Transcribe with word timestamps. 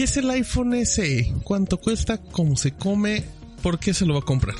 ¿Qué 0.00 0.04
es 0.04 0.16
el 0.16 0.30
iPhone 0.30 0.74
SE? 0.86 1.30
¿Cuánto 1.44 1.76
cuesta? 1.76 2.16
¿Cómo 2.16 2.56
se 2.56 2.72
come? 2.72 3.22
¿Por 3.62 3.78
qué 3.78 3.92
se 3.92 4.06
lo 4.06 4.14
va 4.14 4.20
a 4.20 4.22
comprar? 4.22 4.54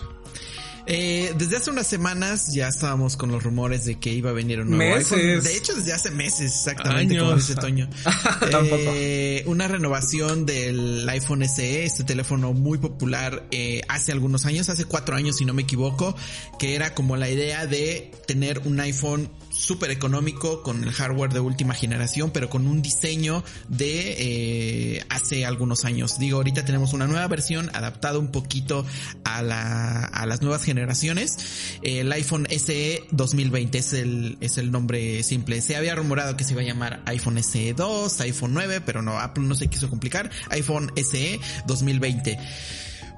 Eh, 0.86 1.32
desde 1.38 1.56
hace 1.56 1.70
unas 1.70 1.86
semanas 1.86 2.52
ya 2.52 2.68
estábamos 2.68 3.16
con 3.16 3.32
los 3.32 3.42
rumores 3.42 3.86
de 3.86 3.98
que 3.98 4.12
iba 4.12 4.28
a 4.28 4.32
venir 4.34 4.60
un 4.60 4.68
nuevo 4.68 4.96
Meses. 4.96 5.12
iPhone. 5.12 5.42
De 5.42 5.56
hecho, 5.56 5.74
desde 5.74 5.94
hace 5.94 6.10
meses, 6.10 6.52
exactamente, 6.52 7.16
como 7.16 7.30
Años. 7.30 7.46
dice 7.46 7.58
Toño. 7.58 7.88
Tampoco. 8.50 8.82
Eh, 8.84 9.44
una 9.46 9.66
renovación 9.66 10.44
del 10.44 11.08
iPhone 11.08 11.48
SE, 11.48 11.86
este 11.86 12.04
teléfono 12.04 12.52
muy 12.52 12.76
popular 12.76 13.46
eh, 13.50 13.80
hace 13.88 14.12
algunos 14.12 14.44
años, 14.44 14.68
hace 14.68 14.84
cuatro 14.84 15.16
años 15.16 15.38
si 15.38 15.46
no 15.46 15.54
me 15.54 15.62
equivoco, 15.62 16.14
que 16.58 16.74
era 16.74 16.94
como 16.94 17.16
la 17.16 17.30
idea 17.30 17.66
de 17.66 18.10
tener 18.26 18.58
un 18.66 18.78
iPhone 18.80 19.30
súper 19.60 19.90
económico 19.90 20.62
con 20.62 20.82
el 20.82 20.90
hardware 20.90 21.32
de 21.32 21.40
última 21.40 21.74
generación, 21.74 22.30
pero 22.30 22.48
con 22.48 22.66
un 22.66 22.80
diseño 22.82 23.44
de 23.68 24.16
eh, 24.96 25.04
hace 25.10 25.44
algunos 25.44 25.84
años. 25.84 26.18
Digo, 26.18 26.38
ahorita 26.38 26.64
tenemos 26.64 26.92
una 26.92 27.06
nueva 27.06 27.28
versión 27.28 27.70
adaptada 27.74 28.18
un 28.18 28.28
poquito 28.28 28.86
a, 29.24 29.42
la, 29.42 30.04
a 30.04 30.26
las 30.26 30.40
nuevas 30.40 30.64
generaciones. 30.64 31.78
El 31.82 32.10
iPhone 32.12 32.46
SE 32.50 33.04
2020 33.10 33.78
es 33.78 33.92
el, 33.92 34.38
es 34.40 34.56
el 34.56 34.70
nombre 34.70 35.22
simple. 35.22 35.60
Se 35.60 35.76
había 35.76 35.94
rumorado 35.94 36.36
que 36.36 36.44
se 36.44 36.52
iba 36.52 36.62
a 36.62 36.64
llamar 36.64 37.02
iPhone 37.06 37.42
SE 37.42 37.74
2, 37.74 38.20
iPhone 38.22 38.54
9, 38.54 38.80
pero 38.80 39.02
no, 39.02 39.18
Apple 39.18 39.44
no 39.44 39.54
se 39.54 39.68
quiso 39.68 39.90
complicar. 39.90 40.30
iPhone 40.50 40.90
SE 40.96 41.38
2020. 41.66 42.38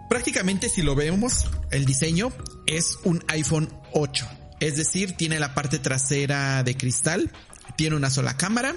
Prácticamente 0.09 0.69
si 0.69 0.83
lo 0.83 0.95
vemos, 0.95 1.49
el 1.71 1.85
diseño 1.85 2.33
es 2.67 2.99
un 3.05 3.25
iPhone 3.29 3.73
8. 3.93 4.42
Es 4.63 4.77
decir, 4.77 5.17
tiene 5.17 5.41
la 5.41 5.55
parte 5.55 5.81
trasera 5.81 6.63
de 6.63 6.77
cristal, 6.77 7.33
tiene 7.77 7.97
una 7.97 8.11
sola 8.11 8.37
cámara, 8.37 8.77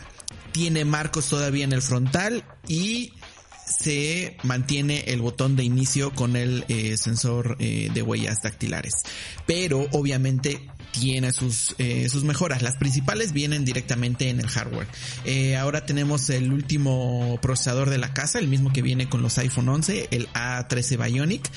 tiene 0.51 0.83
marcos 0.83 1.29
todavía 1.29 1.63
en 1.63 1.73
el 1.73 1.83
frontal 1.83 2.43
y 2.67 3.13
se 3.65 4.37
mantiene 4.43 5.05
el 5.07 5.21
botón 5.21 5.55
de 5.55 5.63
inicio 5.63 6.11
con 6.11 6.35
el 6.35 6.65
eh, 6.67 6.97
sensor 6.97 7.57
eh, 7.59 7.89
de 7.93 8.01
huellas 8.01 8.41
dactilares. 8.43 8.93
Pero 9.45 9.87
obviamente 9.91 10.61
tiene 10.91 11.33
sus, 11.33 11.75
eh, 11.77 12.07
sus 12.07 12.23
mejoras. 12.23 12.61
Las 12.61 12.77
principales 12.77 13.33
vienen 13.33 13.65
directamente 13.65 14.29
en 14.29 14.39
el 14.39 14.47
hardware. 14.47 14.87
Ahora 15.59 15.85
tenemos 15.85 16.29
el 16.29 16.53
último 16.53 17.37
procesador 17.41 17.89
de 17.89 17.97
la 17.97 18.13
casa, 18.13 18.39
el 18.39 18.47
mismo 18.47 18.71
que 18.71 18.81
viene 18.81 19.09
con 19.09 19.21
los 19.21 19.37
iPhone 19.37 19.67
11, 19.67 20.07
el 20.11 20.29
A13 20.29 21.03
Bionic 21.03 21.51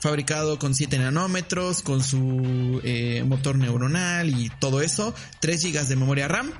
fabricado 0.00 0.58
con 0.58 0.74
7 0.74 0.98
nanómetros, 0.98 1.82
con 1.82 2.02
su 2.02 2.80
motor 3.26 3.58
neuronal 3.58 4.30
y 4.30 4.50
todo 4.58 4.80
eso, 4.80 5.14
3 5.40 5.62
GB 5.62 5.86
de 5.86 5.96
memoria 5.96 6.26
RAM. 6.26 6.50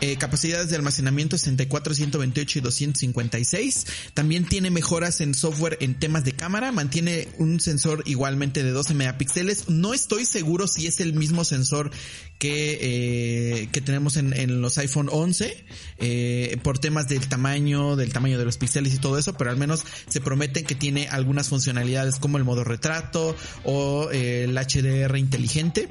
Eh, 0.00 0.16
capacidades 0.16 0.70
de 0.70 0.76
almacenamiento 0.76 1.36
64, 1.36 1.94
128 1.94 2.58
y 2.58 2.62
256. 2.62 3.86
También 4.14 4.44
tiene 4.44 4.70
mejoras 4.70 5.20
en 5.20 5.34
software 5.34 5.76
en 5.80 5.98
temas 5.98 6.24
de 6.24 6.32
cámara. 6.32 6.70
Mantiene 6.70 7.28
un 7.38 7.58
sensor 7.58 8.02
igualmente 8.06 8.62
de 8.62 8.70
12 8.70 8.94
megapíxeles. 8.94 9.68
No 9.68 9.94
estoy 9.94 10.24
seguro 10.24 10.68
si 10.68 10.86
es 10.86 11.00
el 11.00 11.14
mismo 11.14 11.44
sensor 11.44 11.90
que, 12.38 12.78
eh, 12.80 13.68
que 13.72 13.80
tenemos 13.80 14.16
en, 14.16 14.60
los 14.60 14.78
iPhone 14.78 15.08
11 15.10 15.64
eh, 15.98 16.56
por 16.62 16.78
temas 16.78 17.08
del 17.08 17.26
tamaño, 17.28 17.96
del 17.96 18.12
tamaño 18.12 18.38
de 18.38 18.44
los 18.44 18.56
píxeles 18.56 18.94
y 18.94 18.98
todo 18.98 19.18
eso, 19.18 19.34
pero 19.34 19.50
al 19.50 19.56
menos 19.56 19.84
se 20.08 20.20
promete 20.20 20.62
que 20.62 20.74
tiene 20.74 21.08
algunas 21.08 21.48
funcionalidades 21.48 22.16
como 22.16 22.38
el 22.38 22.44
modo 22.44 22.64
retrato 22.64 23.34
o 23.64 24.10
eh, 24.12 24.44
el 24.44 24.56
HDR 24.56 25.16
inteligente 25.18 25.88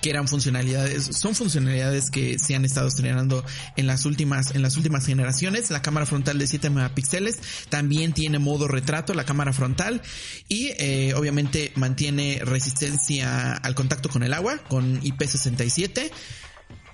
que 0.00 0.10
eran 0.10 0.28
funcionalidades, 0.28 1.04
son 1.16 1.34
funcionalidades 1.34 2.10
que 2.10 2.38
se 2.38 2.54
han 2.54 2.64
estado 2.64 2.88
estrenando 2.88 3.44
en 3.76 3.86
las 3.86 4.04
últimas, 4.06 4.54
en 4.54 4.62
las 4.62 4.76
últimas 4.76 5.06
generaciones. 5.06 5.70
La 5.70 5.82
cámara 5.82 6.06
frontal 6.06 6.38
de 6.38 6.46
7 6.46 6.70
megapíxeles 6.70 7.38
también 7.68 8.12
tiene 8.12 8.38
modo 8.38 8.68
retrato, 8.68 9.14
la 9.14 9.24
cámara 9.24 9.52
frontal, 9.52 10.02
y 10.48 10.72
eh, 10.78 11.14
obviamente 11.14 11.72
mantiene 11.74 12.40
resistencia 12.44 13.52
al 13.52 13.74
contacto 13.74 14.08
con 14.08 14.22
el 14.22 14.34
agua, 14.34 14.58
con 14.68 15.00
IP67. 15.00 16.10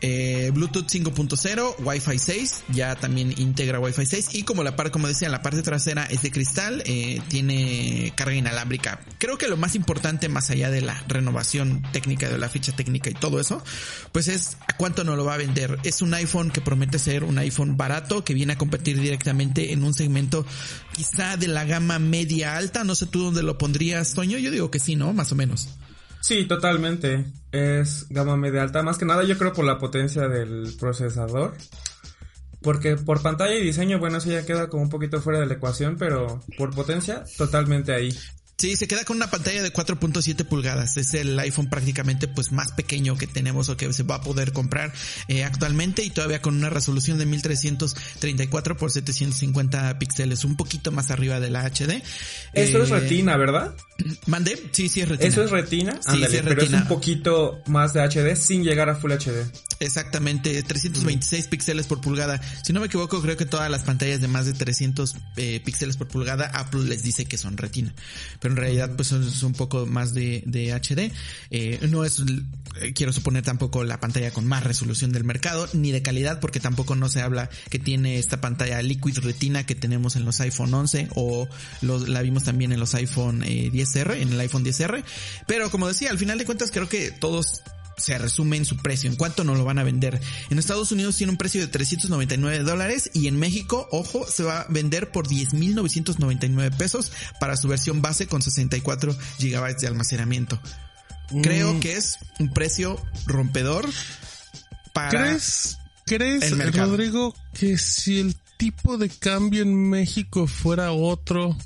Eh, 0.01 0.51
Bluetooth 0.53 0.87
5.0, 0.87 1.77
Wi-Fi 1.79 2.19
6, 2.19 2.65
ya 2.69 2.97
también 2.97 3.33
integra 3.39 3.81
Wi-Fi 3.81 4.05
6 4.05 4.35
y 4.35 4.43
como 4.43 4.63
la 4.63 4.77
parte, 4.77 4.91
como 4.91 5.09
decía, 5.09 5.29
la 5.29 5.43
parte 5.43 5.63
trasera 5.63 6.05
es 6.05 6.23
de 6.23 6.31
cristal, 6.31 6.83
eh, 6.87 7.21
tiene 7.29 8.13
carga 8.15 8.35
inalámbrica. 8.35 9.01
Creo 9.19 9.39
que 9.39 9.49
lo 9.49 9.57
más 9.57 9.75
importante, 9.75 10.29
más 10.29 10.51
allá 10.51 10.71
de 10.71 10.83
la 10.83 11.03
renovación 11.09 11.83
técnica, 11.93 12.29
de 12.29 12.39
la 12.39 12.49
ficha 12.49 12.75
técnica 12.77 13.11
y 13.11 13.15
todo 13.15 13.41
eso, 13.41 13.63
pues 14.13 14.29
es 14.29 14.57
a 14.69 14.77
cuánto 14.77 15.05
nos 15.05 15.17
lo 15.17 15.25
va 15.25 15.35
a 15.35 15.39
vender. 15.39 15.79
Es 15.83 16.03
un 16.03 16.13
iPhone 16.15 16.51
que 16.51 16.61
promete 16.61 16.99
ser 16.99 17.25
un 17.25 17.39
iPhone 17.39 17.77
barato 17.77 18.25
que 18.25 18.35
viene 18.35 18.55
a 18.55 18.59
competir 18.59 19.01
directamente 19.01 19.73
en 19.73 19.83
un 19.83 19.95
segmento 19.95 20.47
quizá 20.93 21.37
de 21.37 21.49
la 21.49 21.65
gama 21.65 21.99
media 21.99 22.57
alta. 22.57 22.85
No 22.85 22.95
sé 22.95 23.07
tú 23.07 23.25
dónde 23.25 23.43
lo 23.43 23.59
pondrías, 23.59 24.15
Toño. 24.15 24.39
Yo 24.39 24.51
digo 24.51 24.71
que 24.71 24.79
sí, 24.79 24.97
¿no? 24.97 25.13
Más 25.13 25.33
o 25.33 25.35
menos. 25.35 25.69
Sí, 26.27 26.45
totalmente. 26.45 27.25
Es 27.53 28.09
gama 28.09 28.37
media 28.37 28.61
alta. 28.63 28.83
Más 28.83 28.99
que 28.99 29.05
nada 29.05 29.23
yo 29.23 29.39
creo 29.39 29.53
por 29.53 29.65
la 29.65 29.79
potencia 29.79 30.27
del 30.27 30.75
procesador. 30.77 31.55
Porque 32.63 32.97
por 32.97 33.23
pantalla 33.23 33.55
y 33.55 33.63
diseño, 33.63 34.01
bueno, 34.01 34.17
eso 34.17 34.33
ya 34.33 34.45
queda 34.45 34.69
como 34.69 34.83
un 34.83 34.89
poquito 34.89 35.21
fuera 35.21 35.39
de 35.39 35.47
la 35.47 35.55
ecuación, 35.55 35.95
pero 35.97 36.41
por 36.59 36.75
potencia, 36.75 37.23
totalmente 37.39 37.95
ahí. 37.95 38.09
Sí, 38.59 38.75
se 38.77 38.89
queda 38.89 39.05
con 39.05 39.17
una 39.19 39.31
pantalla 39.31 39.63
de 39.63 39.71
4.7 39.73 40.45
pulgadas. 40.47 40.97
Es 40.97 41.13
el 41.13 41.39
iPhone 41.39 41.69
prácticamente 41.69 42.27
pues 42.27 42.53
más 42.53 42.73
pequeño 42.73 43.17
que 43.19 43.27
tenemos 43.27 43.69
o 43.69 43.77
que 43.77 43.93
se 43.93 44.03
va 44.03 44.15
a 44.17 44.21
poder 44.23 44.53
comprar 44.53 44.93
eh, 45.29 45.45
actualmente 45.45 46.03
y 46.05 46.09
todavía 46.11 46.41
con 46.41 46.57
una 46.57 46.71
resolución 46.71 47.19
de 47.19 47.27
1334 47.27 48.77
por 48.79 48.91
750 48.91 49.99
píxeles, 49.99 50.45
un 50.45 50.57
poquito 50.57 50.91
más 50.91 51.11
arriba 51.11 51.39
de 51.39 51.51
la 51.51 51.65
HD. 51.67 52.03
Eso 52.55 52.83
es 52.83 52.91
Eh, 52.91 52.95
retina, 53.01 53.37
¿verdad? 53.37 53.75
¿Mandé? 54.27 54.71
Sí, 54.73 54.89
sí 54.89 55.01
es 55.03 55.09
retina. 55.11 55.29
Eso 55.29 55.45
es 55.45 55.51
retina. 55.51 55.93
Sí, 55.95 56.01
Ándale, 56.07 56.31
sí 56.31 56.37
es 56.37 56.43
pero 56.43 56.55
retina. 56.55 56.79
es 56.79 56.83
un 56.85 56.89
poquito 56.89 57.63
más 57.67 57.93
de 57.93 58.01
HD 58.01 58.37
sin 58.37 58.65
llegar 58.65 58.89
a 58.89 58.95
Full 58.97 59.13
HD. 59.13 59.45
Exactamente, 59.81 60.63
326 60.63 61.49
píxeles 61.49 61.87
por 61.87 62.01
pulgada. 62.01 62.41
Si 62.65 62.73
no 62.73 62.81
me 62.81 62.87
equivoco, 62.87 63.21
creo 63.21 63.37
que 63.37 63.45
todas 63.45 63.71
las 63.71 63.83
pantallas 63.83 64.23
de 64.23 64.29
más 64.29 64.47
de 64.47 64.55
300 64.55 65.15
eh, 65.37 65.61
píxeles 65.63 65.99
por 65.99 66.09
pulgada, 66.09 66.47
Apple 66.55 66.85
les 66.85 67.03
dice 67.03 67.27
que 67.27 67.37
son 67.37 67.59
retina. 67.59 67.95
Pero 68.41 68.46
en 68.47 68.57
realidad, 68.57 68.93
pues 68.97 69.13
es 69.13 69.43
un 69.43 69.53
poco 69.53 69.87
más 69.87 70.15
de, 70.15 70.43
de 70.47 70.73
HD. 70.73 71.13
Eh, 71.51 71.79
no 71.91 72.05
es, 72.05 72.23
eh, 72.81 72.93
quiero 72.95 73.13
suponer 73.13 73.43
tampoco 73.43 73.85
la 73.85 74.01
pantalla 74.01 74.31
con 74.31 74.47
más 74.47 74.65
resolución 74.65 75.13
del 75.13 75.25
mercado, 75.25 75.69
ni 75.73 75.93
de 75.93 76.03
calidad, 76.03 76.41
porque 76.41 76.61
tampoco 76.61 76.95
no 76.95 77.09
se 77.09 77.23
habla 77.23 77.51
que 77.71 77.79
tiene 77.79 78.19
esta 78.19 78.41
pantalla 78.41 78.83
Liquid 78.83 79.19
Retina 79.19 79.65
que 79.65 79.75
tenemos 79.75 80.17
en 80.17 80.25
los 80.25 80.41
iPhone 80.41 80.73
11 80.73 81.09
o 81.15 81.49
los, 81.83 82.09
la 82.09 82.23
vimos 82.23 82.45
también 82.45 82.73
en 82.73 82.81
los 82.81 82.95
iPhone 82.95 83.43
eh, 83.45 83.71
10R, 83.73 84.21
en 84.21 84.33
el 84.33 84.41
iPhone 84.41 84.65
10R. 84.65 85.05
Pero 85.47 85.71
como 85.71 85.89
decía, 85.89 86.11
al 86.11 86.19
final 86.19 86.39
de 86.39 86.45
cuentas 86.45 86.71
creo 86.71 86.89
que 86.89 87.11
todos 87.11 87.63
se 87.97 88.19
resume 88.19 88.57
en 88.59 88.65
su 88.65 88.77
precio, 88.77 89.09
en 89.11 89.17
cuánto 89.17 89.43
nos 89.45 89.57
lo 89.57 89.65
van 89.65 89.79
a 89.79 89.85
vender. 89.85 90.21
En 90.51 90.59
Estados 90.59 90.93
Unidos 90.93 91.17
tiene 91.17 91.31
un 91.33 91.39
precio 91.39 91.61
de 91.61 91.69
399 91.69 92.59
dólares 92.65 93.11
y 93.15 93.27
en 93.29 93.39
México, 93.39 93.89
ojo, 93.91 94.27
se 94.29 94.43
va 94.43 94.61
a 94.61 94.67
vender 94.69 95.11
por 95.11 95.29
10.999 95.29 96.77
pesos 96.77 97.13
para 97.41 97.57
su 97.57 97.69
versión 97.69 98.03
base 98.03 98.27
con 98.27 98.43
64 98.43 99.17
gigabytes 99.39 99.81
de 99.83 99.89
almacenamiento. 99.89 100.61
Creo 101.43 101.75
Mm. 101.75 101.81
que 101.81 101.97
es 101.97 102.19
un 102.39 102.53
precio 102.53 103.01
rompedor 103.27 103.89
para... 104.93 105.11
¿Crees, 105.11 105.79
crees 106.05 106.43
el 106.45 106.57
mercado. 106.57 106.93
Rodrigo, 106.93 107.35
que 107.55 107.79
si 107.79 108.21
el 108.21 108.37
tipo 108.57 108.97
de 108.97 109.09
cambio 109.09 109.63
en 109.63 109.89
México 109.91 110.47
fuera 110.47 110.93
otro, 110.93 111.57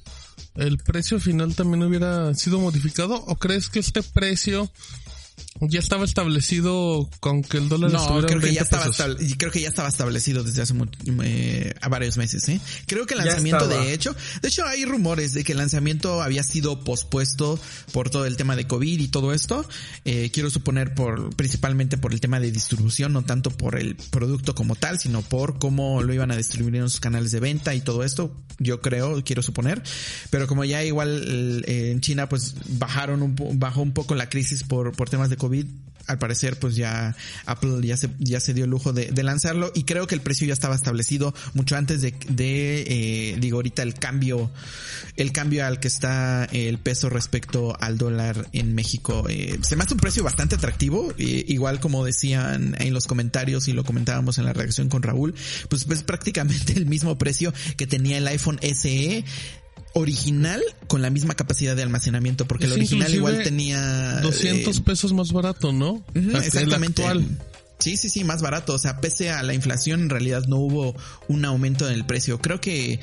el 0.54 0.78
precio 0.78 1.20
final 1.20 1.54
también 1.54 1.82
hubiera 1.82 2.34
sido 2.34 2.58
modificado? 2.58 3.16
¿O 3.26 3.36
crees 3.36 3.68
que 3.68 3.80
este 3.80 4.02
precio 4.02 4.70
ya 5.62 5.78
estaba 5.80 6.04
establecido 6.04 7.08
con 7.20 7.42
que 7.42 7.58
el 7.58 7.68
dólar 7.68 7.90
no, 7.92 7.98
estuviera 8.00 8.26
creo 8.28 8.36
en 8.38 8.40
que 8.40 8.46
20 8.46 8.54
ya 8.54 8.62
estaba 8.62 8.84
pesos. 8.86 9.36
creo 9.38 9.50
que 9.52 9.60
ya 9.60 9.68
estaba 9.68 9.88
establecido 9.88 10.42
desde 10.42 10.62
hace 10.62 10.74
eh, 11.22 11.74
a 11.80 11.88
varios 11.88 12.16
meses, 12.16 12.48
¿eh? 12.48 12.60
Creo 12.86 13.06
que 13.06 13.14
el 13.14 13.20
lanzamiento 13.24 13.66
de 13.68 13.92
hecho, 13.92 14.14
de 14.42 14.48
hecho 14.48 14.64
hay 14.64 14.84
rumores 14.84 15.34
de 15.34 15.44
que 15.44 15.52
el 15.52 15.58
lanzamiento 15.58 16.22
había 16.22 16.42
sido 16.42 16.80
pospuesto 16.80 17.58
por 17.92 18.10
todo 18.10 18.24
el 18.26 18.36
tema 18.36 18.56
de 18.56 18.66
COVID 18.66 19.00
y 19.00 19.08
todo 19.08 19.32
esto. 19.34 19.68
Eh, 20.04 20.30
quiero 20.32 20.50
suponer 20.50 20.94
por 20.94 21.34
principalmente 21.36 21.98
por 21.98 22.12
el 22.12 22.20
tema 22.20 22.40
de 22.40 22.50
distribución, 22.50 23.12
no 23.12 23.22
tanto 23.24 23.50
por 23.50 23.78
el 23.78 23.96
producto 23.96 24.54
como 24.54 24.76
tal, 24.76 24.98
sino 24.98 25.22
por 25.22 25.58
cómo 25.58 26.02
lo 26.02 26.14
iban 26.14 26.30
a 26.30 26.36
distribuir 26.36 26.76
en 26.76 26.88
sus 26.88 27.00
canales 27.00 27.32
de 27.32 27.40
venta 27.40 27.74
y 27.74 27.80
todo 27.80 28.04
esto. 28.04 28.34
Yo 28.58 28.80
creo, 28.80 29.22
quiero 29.24 29.42
suponer, 29.42 29.82
pero 30.30 30.46
como 30.46 30.64
ya 30.64 30.82
igual 30.84 31.08
el- 31.10 31.64
en 31.66 32.00
China 32.00 32.28
pues 32.28 32.54
bajaron 32.78 33.22
un 33.22 33.36
bajó 33.58 33.82
un 33.82 33.92
poco 33.92 34.14
la 34.14 34.28
crisis 34.28 34.62
por 34.62 34.92
por 34.92 35.08
temas 35.10 35.28
de 35.30 35.36
COVID 35.36 35.49
al 36.10 36.18
parecer 36.18 36.58
pues 36.58 36.76
ya 36.76 37.16
Apple 37.46 37.86
ya 37.86 37.96
se, 37.96 38.10
ya 38.18 38.40
se 38.40 38.52
dio 38.52 38.64
el 38.64 38.70
lujo 38.70 38.92
de, 38.92 39.10
lanzarlo 39.22 39.70
y 39.74 39.84
creo 39.84 40.06
que 40.06 40.14
el 40.14 40.22
precio 40.22 40.46
ya 40.46 40.54
estaba 40.54 40.74
establecido 40.74 41.34
mucho 41.52 41.76
antes 41.76 42.00
de, 42.00 42.14
de 42.28 42.84
eh, 42.86 43.36
digo 43.38 43.58
ahorita 43.58 43.82
el 43.82 43.94
cambio 43.94 44.50
el 45.16 45.30
cambio 45.30 45.66
al 45.66 45.78
que 45.78 45.88
está 45.88 46.46
el 46.46 46.78
peso 46.78 47.10
respecto 47.10 47.76
al 47.78 47.98
dólar 47.98 48.48
en 48.52 48.74
México 48.74 49.26
eh, 49.28 49.58
se 49.62 49.76
me 49.76 49.84
hace 49.84 49.94
un 49.94 50.00
precio 50.00 50.24
bastante 50.24 50.54
atractivo 50.54 51.12
eh, 51.18 51.44
igual 51.48 51.80
como 51.80 52.04
decían 52.04 52.74
en 52.78 52.94
los 52.94 53.06
comentarios 53.06 53.68
y 53.68 53.72
lo 53.72 53.84
comentábamos 53.84 54.38
en 54.38 54.46
la 54.46 54.52
reacción 54.52 54.88
con 54.88 55.02
Raúl 55.02 55.34
pues 55.68 55.86
es 55.88 56.02
prácticamente 56.02 56.72
el 56.76 56.86
mismo 56.86 57.18
precio 57.18 57.52
que 57.76 57.86
tenía 57.86 58.18
el 58.18 58.26
iPhone 58.26 58.58
SE 58.62 59.24
original 59.94 60.62
con 60.86 61.02
la 61.02 61.10
misma 61.10 61.34
capacidad 61.34 61.74
de 61.74 61.82
almacenamiento 61.82 62.46
porque 62.46 62.66
el 62.66 62.72
original 62.72 63.14
igual 63.14 63.42
tenía 63.42 64.20
200 64.20 64.76
eh, 64.76 64.80
pesos 64.84 65.12
más 65.12 65.32
barato, 65.32 65.72
¿no? 65.72 66.02
El 66.14 66.34
exactamente. 66.36 67.02
actual. 67.04 67.26
Sí, 67.80 67.96
sí, 67.96 68.08
sí, 68.08 68.22
más 68.24 68.42
barato. 68.42 68.74
O 68.74 68.78
sea, 68.78 69.00
pese 69.00 69.30
a 69.30 69.42
la 69.42 69.54
inflación, 69.54 70.02
en 70.02 70.10
realidad 70.10 70.44
no 70.46 70.56
hubo 70.58 70.94
un 71.28 71.44
aumento 71.44 71.88
en 71.88 71.94
el 71.94 72.04
precio. 72.04 72.38
Creo 72.40 72.60
que 72.60 73.00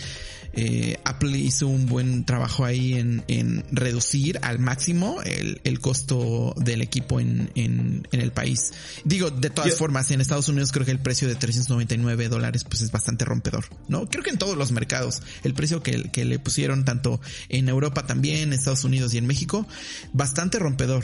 eh, 0.54 0.98
Apple 1.04 1.38
hizo 1.38 1.68
un 1.68 1.86
buen 1.88 2.24
trabajo 2.26 2.64
ahí 2.66 2.94
en, 2.94 3.24
en 3.28 3.64
reducir 3.72 4.40
al 4.42 4.58
máximo 4.60 5.22
el, 5.24 5.62
el 5.66 5.80
costo 5.80 6.54
del 6.58 6.82
equipo 6.82 7.20
en, 7.20 7.52
en, 7.56 8.08
en 8.12 8.22
el 8.22 8.32
país. 8.32 8.72
Digo, 9.04 9.30
de 9.30 9.50
todas 9.50 9.72
Yo- 9.72 9.78
formas, 9.78 10.10
en 10.12 10.22
Estados 10.22 10.48
Unidos 10.50 10.72
creo 10.72 10.86
que 10.86 10.92
el 10.92 11.00
precio 11.00 11.28
de 11.28 11.36
399 11.36 12.30
dólares 12.30 12.64
pues 12.64 12.82
es 12.82 12.92
bastante 12.92 13.26
rompedor, 13.26 13.66
¿no? 13.88 14.08
Creo 14.10 14.24
que 14.24 14.30
en 14.32 14.38
todos 14.38 14.58
los 14.58 14.72
mercados 14.72 15.22
el 15.44 15.54
precio 15.54 15.84
que, 15.84 16.10
que 16.12 16.24
le 16.26 16.40
pusieron 16.40 16.86
tanto 16.86 17.20
en 17.50 17.68
Europa 17.70 18.08
también, 18.08 18.38
en 18.38 18.54
Estados 18.54 18.84
Unidos 18.84 19.14
y 19.14 19.18
en 19.20 19.28
México, 19.28 19.68
bastante 20.14 20.58
rompedor. 20.60 21.04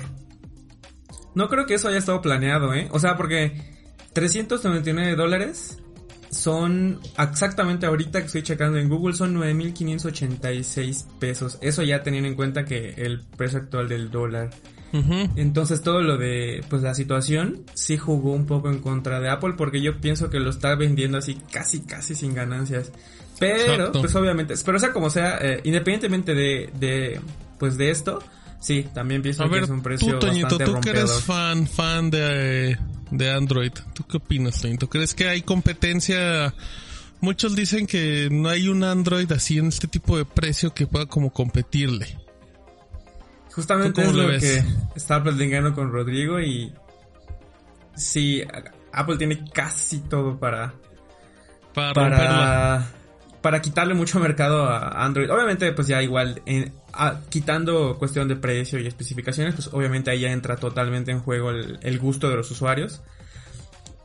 No 1.35 1.49
creo 1.49 1.65
que 1.65 1.75
eso 1.75 1.87
haya 1.87 1.97
estado 1.97 2.21
planeado, 2.21 2.73
¿eh? 2.73 2.87
O 2.91 2.99
sea, 2.99 3.17
porque 3.17 3.61
399 4.13 5.15
dólares 5.15 5.79
son 6.33 6.99
exactamente 7.17 7.85
ahorita 7.85 8.19
que 8.19 8.25
estoy 8.25 8.43
checando 8.43 8.77
en 8.77 8.89
Google 8.89 9.15
son 9.15 9.35
9.586 9.35 11.05
pesos. 11.19 11.57
Eso 11.61 11.83
ya 11.83 12.03
teniendo 12.03 12.27
en 12.27 12.35
cuenta 12.35 12.65
que 12.65 12.93
el 12.97 13.21
precio 13.37 13.59
actual 13.59 13.87
del 13.87 14.11
dólar. 14.11 14.49
Entonces 15.35 15.81
todo 15.81 16.01
lo 16.01 16.17
de 16.17 16.63
pues 16.69 16.83
la 16.83 16.93
situación 16.93 17.63
sí 17.73 17.97
jugó 17.97 18.31
un 18.33 18.45
poco 18.45 18.69
en 18.69 18.77
contra 18.77 19.19
de 19.19 19.27
Apple 19.27 19.55
porque 19.57 19.81
yo 19.81 19.99
pienso 19.99 20.29
que 20.29 20.39
lo 20.39 20.51
está 20.51 20.75
vendiendo 20.75 21.17
así 21.17 21.35
casi 21.51 21.81
casi 21.81 22.13
sin 22.13 22.35
ganancias. 22.35 22.91
Pero 23.39 23.73
Exacto. 23.73 24.01
pues 24.01 24.15
obviamente, 24.15 24.53
pero 24.63 24.77
sea 24.77 24.93
como 24.93 25.09
sea, 25.09 25.39
eh, 25.41 25.61
independientemente 25.63 26.35
de, 26.35 26.69
de 26.79 27.19
pues 27.57 27.75
de 27.77 27.89
esto, 27.89 28.19
sí, 28.63 28.87
también 28.93 29.21
pienso 29.21 29.43
A 29.43 29.47
que 29.47 29.53
ver, 29.55 29.63
es 29.63 29.69
un 29.69 29.83
precio 29.83 30.13
tú, 30.13 30.25
Toñito, 30.25 30.57
bastante 30.57 30.65
tú 30.65 30.81
que 30.81 30.89
eres 30.89 31.21
fan, 31.21 31.67
fan 31.67 32.09
de, 32.09 32.77
de 33.11 33.31
Android, 33.31 33.71
¿tú 33.93 34.03
qué 34.07 34.17
opinas, 34.17 34.59
Toñito? 34.61 34.89
¿Crees 34.89 35.13
que 35.13 35.27
hay 35.27 35.41
competencia? 35.43 36.53
Muchos 37.21 37.55
dicen 37.55 37.85
que 37.87 38.29
no 38.31 38.49
hay 38.49 38.67
un 38.67 38.83
Android 38.83 39.31
así 39.31 39.57
en 39.57 39.67
este 39.67 39.87
tipo 39.87 40.17
de 40.17 40.25
precio 40.25 40.73
que 40.73 40.87
pueda 40.87 41.05
como 41.05 41.31
competirle. 41.31 42.17
Justamente 43.51 44.01
¿Tú 44.01 44.07
cómo 44.07 44.23
es 44.23 44.33
lo 44.33 44.39
que 44.39 44.63
estaba 44.95 45.23
platicando 45.25 45.73
con 45.75 45.91
Rodrigo 45.91 46.39
y 46.41 46.73
sí, 47.95 48.41
Apple 48.91 49.17
tiene 49.17 49.43
casi 49.53 49.99
todo 49.99 50.39
para 50.39 50.73
para 51.73 52.87
para 53.41 53.61
quitarle 53.61 53.93
mucho 53.93 54.19
mercado 54.19 54.65
a 54.65 55.03
Android. 55.03 55.29
Obviamente, 55.31 55.71
pues 55.73 55.87
ya 55.87 56.01
igual 56.01 56.41
en- 56.45 56.73
a- 56.93 57.19
quitando 57.29 57.97
cuestión 57.97 58.27
de 58.27 58.35
precio 58.35 58.79
y 58.79 58.87
especificaciones, 58.87 59.55
pues 59.55 59.69
obviamente 59.73 60.11
ahí 60.11 60.21
ya 60.21 60.31
entra 60.31 60.55
totalmente 60.55 61.11
en 61.11 61.19
juego 61.19 61.49
el, 61.51 61.79
el 61.81 61.99
gusto 61.99 62.29
de 62.29 62.35
los 62.37 62.49
usuarios. 62.51 63.01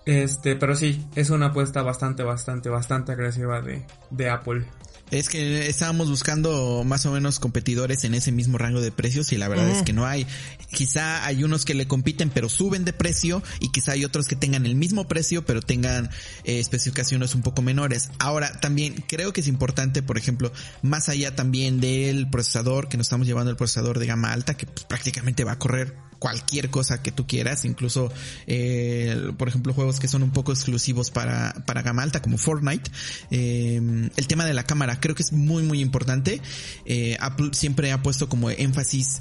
Este, 0.07 0.57
pero 0.57 0.75
sí, 0.75 1.07
es 1.17 1.29
una 1.31 1.47
apuesta 1.47 1.83
bastante, 1.83 2.23
bastante, 2.23 2.71
bastante 2.71 3.13
agresiva 3.13 3.61
de, 3.61 3.85
de 4.11 4.31
Apple. 4.31 4.65
Es 5.11 5.29
que 5.29 5.69
estábamos 5.69 6.11
buscando 6.11 6.85
más 6.85 7.07
o 7.07 7.13
menos 7.13 7.39
competidores 7.39 8.05
en 8.05 8.15
ese 8.15 8.31
mismo 8.31 8.59
rango 8.59 8.81
de 8.81 8.93
precios 8.93 9.33
y 9.33 9.37
la 9.37 9.49
verdad 9.49 9.69
es 9.71 9.83
que 9.83 9.93
no 9.93 10.07
hay. 10.07 10.27
Quizá 10.71 11.25
hay 11.25 11.45
unos 11.45 11.65
que 11.65 11.75
le 11.75 11.89
compiten 11.89 12.31
pero 12.31 12.49
suben 12.49 12.85
de 12.85 12.93
precio 12.93 13.43
y 13.61 13.71
quizá 13.71 13.93
hay 13.93 14.05
otros 14.05 14.29
que 14.29 14.37
tengan 14.37 14.67
el 14.67 14.75
mismo 14.75 15.09
precio 15.09 15.45
pero 15.47 15.63
tengan 15.63 16.11
eh, 16.45 16.59
especificaciones 16.59 17.35
un 17.35 17.43
poco 17.43 17.63
menores. 17.63 18.11
Ahora 18.19 18.53
también 18.61 19.03
creo 19.07 19.33
que 19.33 19.41
es 19.41 19.49
importante, 19.49 20.03
por 20.03 20.19
ejemplo, 20.19 20.53
más 20.83 21.09
allá 21.09 21.35
también 21.35 21.81
del 21.81 22.29
procesador, 22.29 22.89
que 22.89 22.97
nos 22.97 23.07
estamos 23.07 23.27
llevando 23.27 23.51
el 23.51 23.57
procesador 23.57 23.99
de 23.99 24.07
gama 24.07 24.33
alta 24.33 24.57
que 24.57 24.67
pues, 24.67 24.85
prácticamente 24.85 25.45
va 25.45 25.53
a 25.53 25.59
correr 25.59 26.08
cualquier 26.19 26.71
cosa 26.71 27.03
que 27.03 27.13
tú 27.13 27.27
quieras, 27.27 27.65
incluso, 27.65 28.11
eh, 28.47 29.31
por 29.37 29.49
ejemplo, 29.49 29.75
juegos 29.75 30.01
que 30.01 30.09
son 30.09 30.23
un 30.23 30.31
poco 30.31 30.53
exclusivos 30.53 31.11
para, 31.11 31.53
para 31.67 31.83
gama 31.83 31.99
como 32.23 32.39
Fortnite. 32.39 32.91
Eh, 33.31 34.11
el 34.17 34.27
tema 34.27 34.45
de 34.45 34.55
la 34.55 34.65
cámara 34.65 35.01
creo 35.01 35.15
que 35.15 35.23
es 35.23 35.33
muy, 35.33 35.63
muy 35.63 35.81
importante. 35.81 36.41
Eh, 36.85 37.17
Apple 37.21 37.51
siempre 37.53 37.93
ha 37.93 38.03
puesto 38.03 38.29
como 38.29 38.51
énfasis 38.51 39.21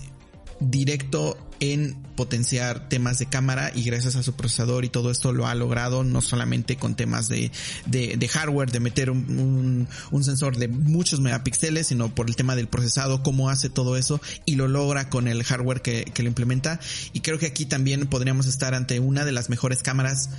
directo 0.60 1.38
en 1.60 2.02
potenciar 2.16 2.90
temas 2.90 3.20
de 3.20 3.28
cámara 3.28 3.72
y 3.74 3.84
gracias 3.84 4.16
a 4.16 4.24
su 4.24 4.34
procesador 4.34 4.86
y 4.86 4.90
todo 4.90 5.12
esto 5.12 5.34
lo 5.34 5.48
ha 5.48 5.56
logrado 5.56 6.04
no 6.04 6.22
solamente 6.22 6.76
con 6.76 6.96
temas 6.96 7.28
de, 7.28 7.52
de, 7.86 8.16
de 8.18 8.28
hardware, 8.28 8.72
de 8.72 8.80
meter 8.80 9.10
un, 9.10 9.88
un, 10.12 10.24
sensor 10.24 10.58
de 10.58 10.68
muchos 10.68 11.20
megapíxeles, 11.20 11.88
sino 11.88 12.14
por 12.14 12.28
el 12.28 12.36
tema 12.36 12.56
del 12.56 12.68
procesado, 12.68 13.24
cómo 13.24 13.50
hace 13.50 13.70
todo 13.70 13.98
eso 13.98 14.22
y 14.46 14.56
lo 14.56 14.68
logra 14.68 15.10
con 15.10 15.28
el 15.28 15.44
hardware 15.44 15.82
que, 15.82 16.06
que 16.06 16.24
lo 16.24 16.30
implementa. 16.30 16.80
Y 17.14 17.22
creo 17.22 17.40
que 17.40 17.46
aquí 17.48 17.66
también 17.66 18.08
podríamos 18.08 18.48
estar 18.48 18.74
ante 18.74 19.00
una 19.00 19.26
de 19.26 19.32
las 19.32 19.50
mejores 19.50 19.84
cámaras 19.84 20.30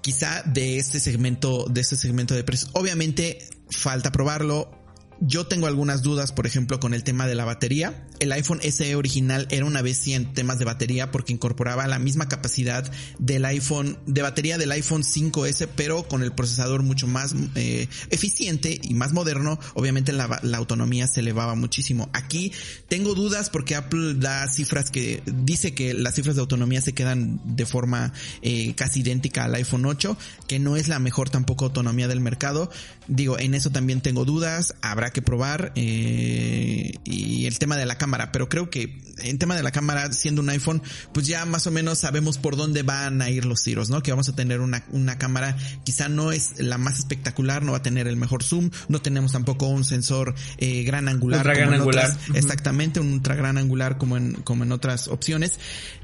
quizá 0.00 0.42
de 0.42 0.78
este 0.78 1.00
segmento, 1.00 1.66
de 1.68 1.80
este 1.80 1.96
segmento 1.96 2.34
de 2.34 2.44
precios. 2.44 2.70
Obviamente 2.74 3.38
falta 3.70 4.12
probarlo. 4.12 4.83
Yo 5.26 5.46
tengo 5.46 5.66
algunas 5.66 6.02
dudas, 6.02 6.32
por 6.32 6.46
ejemplo, 6.46 6.78
con 6.80 6.92
el 6.92 7.02
tema 7.02 7.26
de 7.26 7.34
la 7.34 7.46
batería. 7.46 8.06
El 8.18 8.30
iPhone 8.32 8.60
SE 8.60 8.94
original 8.94 9.48
era 9.50 9.64
una 9.64 9.80
bestia 9.80 10.16
en 10.16 10.34
temas 10.34 10.58
de 10.58 10.66
batería 10.66 11.10
porque 11.10 11.32
incorporaba 11.32 11.86
la 11.86 11.98
misma 11.98 12.28
capacidad 12.28 12.92
del 13.18 13.46
iPhone, 13.46 13.98
de 14.04 14.20
batería 14.20 14.58
del 14.58 14.70
iPhone 14.72 15.02
5S, 15.02 15.66
pero 15.76 16.06
con 16.08 16.22
el 16.22 16.32
procesador 16.32 16.82
mucho 16.82 17.06
más 17.06 17.34
eh, 17.54 17.88
eficiente 18.10 18.78
y 18.82 18.92
más 18.92 19.14
moderno. 19.14 19.58
Obviamente 19.72 20.12
la, 20.12 20.40
la, 20.42 20.58
autonomía 20.58 21.06
se 21.06 21.20
elevaba 21.20 21.54
muchísimo. 21.54 22.10
Aquí 22.12 22.52
tengo 22.88 23.14
dudas 23.14 23.48
porque 23.48 23.76
Apple 23.76 24.16
da 24.16 24.46
cifras 24.48 24.90
que 24.90 25.22
dice 25.24 25.72
que 25.72 25.94
las 25.94 26.16
cifras 26.16 26.36
de 26.36 26.42
autonomía 26.42 26.82
se 26.82 26.92
quedan 26.92 27.40
de 27.44 27.64
forma 27.64 28.12
eh, 28.42 28.74
casi 28.74 29.00
idéntica 29.00 29.44
al 29.44 29.54
iPhone 29.54 29.86
8, 29.86 30.18
que 30.46 30.58
no 30.58 30.76
es 30.76 30.88
la 30.88 30.98
mejor 30.98 31.30
tampoco 31.30 31.64
autonomía 31.64 32.08
del 32.08 32.20
mercado. 32.20 32.70
Digo, 33.08 33.38
en 33.38 33.54
eso 33.54 33.70
también 33.70 34.02
tengo 34.02 34.26
dudas. 34.26 34.74
Habrá 34.82 35.13
que 35.14 35.22
probar 35.22 35.72
eh, 35.76 36.92
y 37.04 37.46
el 37.46 37.58
tema 37.58 37.78
de 37.78 37.86
la 37.86 37.96
cámara, 37.96 38.32
pero 38.32 38.50
creo 38.50 38.68
que 38.68 39.00
en 39.18 39.38
tema 39.38 39.56
de 39.56 39.62
la 39.62 39.70
cámara, 39.70 40.12
siendo 40.12 40.42
un 40.42 40.50
iPhone, 40.50 40.82
pues 41.12 41.26
ya 41.26 41.44
más 41.46 41.66
o 41.66 41.70
menos 41.70 41.98
sabemos 41.98 42.36
por 42.36 42.56
dónde 42.56 42.82
van 42.82 43.22
a 43.22 43.30
ir 43.30 43.44
los 43.44 43.62
tiros, 43.62 43.88
¿no? 43.88 44.02
Que 44.02 44.10
vamos 44.10 44.28
a 44.28 44.34
tener 44.34 44.60
una, 44.60 44.84
una 44.90 45.18
cámara, 45.18 45.56
quizá 45.84 46.08
no 46.08 46.32
es 46.32 46.58
la 46.58 46.78
más 46.78 46.98
espectacular, 46.98 47.62
no 47.62 47.72
va 47.72 47.78
a 47.78 47.82
tener 47.82 48.06
el 48.06 48.16
mejor 48.16 48.42
zoom, 48.42 48.70
no 48.88 49.00
tenemos 49.00 49.32
tampoco 49.32 49.66
un 49.66 49.84
sensor 49.84 50.34
eh, 50.58 50.82
gran 50.82 51.08
angular. 51.08 51.40
Ultra 51.40 51.54
gran 51.54 51.74
angular. 51.74 52.10
Otras, 52.10 52.28
uh 52.28 52.32
-huh. 52.32 52.36
Exactamente, 52.36 53.00
un 53.00 53.12
ultra 53.12 53.34
gran 53.34 53.56
angular 53.56 53.98
como 53.98 54.16
en, 54.16 54.34
como 54.34 54.64
en 54.64 54.72
otras 54.72 55.08
opciones, 55.08 55.52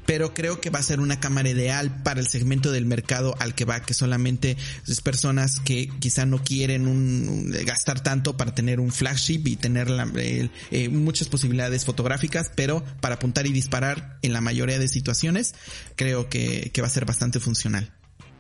pero 0.07 0.35
creo 0.35 0.61
que 0.61 0.71
va 0.71 0.79
a 0.79 0.83
ser 0.83 1.01
una 1.01 1.21
cámara 1.21 1.49
ideal 1.49 2.03
para 2.03 2.21
el 2.21 2.27
segmento 2.27 2.73
del 2.73 2.87
mercado 2.87 3.35
al 3.39 3.55
que 3.55 3.65
va, 3.65 3.81
que 3.81 3.95
solamente 3.95 4.57
es 4.87 5.01
personas 5.01 5.61
que 5.61 5.89
quizá 5.99 6.27
no 6.27 6.43
quieren 6.43 6.87
un, 6.87 7.29
un 7.29 7.51
gastar 7.65 8.01
tanto 8.01 8.37
para 8.37 8.55
tener 8.55 8.81
un 8.81 8.90
flagship 8.93 9.43
y 9.47 9.57
tener 9.57 9.91
la, 9.91 10.11
eh, 10.17 10.51
eh, 10.71 10.89
muchas 10.89 11.29
posibilidades 11.29 11.85
fotográficas, 11.85 12.51
pero 12.55 12.85
para 13.01 13.17
apuntar 13.17 13.47
y 13.47 13.53
disparar 13.53 14.19
en 14.23 14.33
la 14.33 14.41
mayoría 14.41 14.79
de 14.79 14.89
situaciones, 14.89 15.55
creo 15.97 16.29
que, 16.29 16.71
que 16.73 16.81
va 16.81 16.89
a 16.89 16.91
ser 16.91 17.05
bastante 17.05 17.41
funcional. 17.41 17.93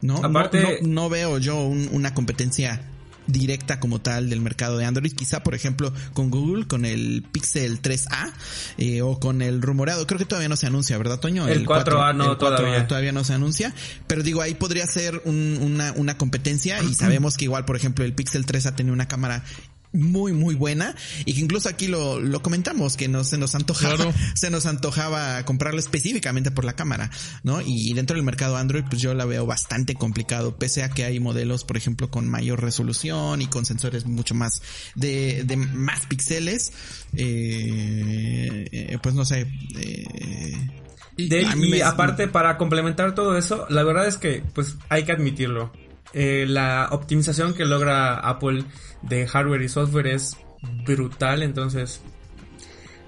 No, 0.03 0.17
Aparte, 0.25 0.63
no, 0.63 0.69
no, 0.89 1.03
no 1.03 1.09
veo 1.09 1.39
yo 1.39 1.63
un, 1.63 1.89
una 1.93 2.15
competencia 2.15 2.83
directa 3.27 3.81
como 3.81 4.01
tal 4.01 4.29
del 4.31 4.41
mercado 4.41 4.79
de 4.79 4.85
Android. 4.85 5.13
Quizá, 5.13 5.43
por 5.43 5.55
ejemplo, 5.55 5.93
con 6.13 6.31
Google, 6.31 6.67
con 6.67 6.85
el 6.85 7.25
Pixel 7.31 7.81
3A 7.81 8.33
eh, 8.79 9.03
o 9.03 9.19
con 9.19 9.43
el 9.43 9.63
rumoreado. 9.63 10.07
Creo 10.07 10.19
que 10.19 10.25
todavía 10.25 10.49
no 10.49 10.57
se 10.57 10.67
anuncia, 10.67 10.99
¿verdad, 10.99 11.21
Toño? 11.21 11.49
El, 11.49 11.67
4A 11.67 12.15
no, 12.15 12.37
todavía. 12.37 12.87
todavía 12.87 13.13
no 13.13 13.25
se 13.25 13.35
anuncia. 13.35 13.75
Pero 14.07 14.23
digo, 14.23 14.43
ahí 14.43 14.55
podría 14.55 14.87
ser 14.87 15.23
una, 15.25 15.93
una 15.93 16.19
competencia 16.19 16.83
y 16.83 16.95
sabemos 16.95 17.37
que 17.37 17.45
igual, 17.45 17.65
por 17.65 17.77
ejemplo, 17.77 18.05
el 18.05 18.15
Pixel 18.15 18.47
3A 18.47 18.75
tiene 18.75 18.93
una 18.93 19.09
cámara 19.09 19.45
muy 19.93 20.33
muy 20.33 20.55
buena 20.55 20.95
y 21.25 21.35
que 21.35 21.41
incluso 21.41 21.69
aquí 21.69 21.89
lo, 21.89 22.21
lo 22.21 22.43
comentamos 22.43 22.97
que 22.97 23.09
no 23.09 23.25
se 23.25 23.39
nos 23.39 23.55
antojaba 23.55 24.13
se 24.35 24.51
nos 24.51 24.67
antojaba 24.67 25.45
comprarlo 25.45 25.81
específicamente 25.81 26.51
por 26.51 26.65
la 26.65 26.75
cámara 26.75 27.11
no 27.43 27.61
y 27.61 27.93
dentro 27.95 28.17
del 28.17 28.25
mercado 28.25 28.57
Android 28.57 28.85
pues 28.89 29.03
yo 29.03 29.15
la 29.15 29.25
veo 29.25 29.47
bastante 29.47 29.95
complicado 29.95 30.57
pese 30.57 30.85
a 30.85 30.91
que 30.91 31.05
hay 31.05 31.19
modelos 31.19 31.65
por 31.65 31.77
ejemplo 31.77 32.11
con 32.11 32.29
mayor 32.29 32.63
resolución 32.63 33.43
y 33.43 33.47
con 33.49 33.67
sensores 33.67 34.07
mucho 34.07 34.35
más 34.35 34.63
de, 34.95 35.43
de 35.45 35.57
más 35.57 36.07
píxeles 36.07 36.73
eh, 37.15 38.69
eh, 38.71 38.99
pues 39.03 39.15
no 39.15 39.25
sé 39.25 39.47
eh, 39.77 40.71
y 41.17 41.81
aparte 41.81 42.29
para 42.29 42.57
complementar 42.57 43.15
todo 43.15 43.37
eso 43.37 43.67
la 43.69 43.83
verdad 43.83 44.07
es 44.07 44.17
que 44.17 44.43
pues 44.55 44.77
hay 44.89 45.05
que 45.05 45.13
admitirlo 45.13 45.73
eh, 46.13 46.45
la 46.49 46.89
optimización 46.91 47.55
que 47.55 47.65
logra 47.65 48.15
Apple 48.19 48.65
de 49.03 49.27
hardware 49.27 49.63
y 49.63 49.69
software 49.69 50.09
es 50.09 50.37
brutal, 50.85 51.43
entonces 51.43 52.01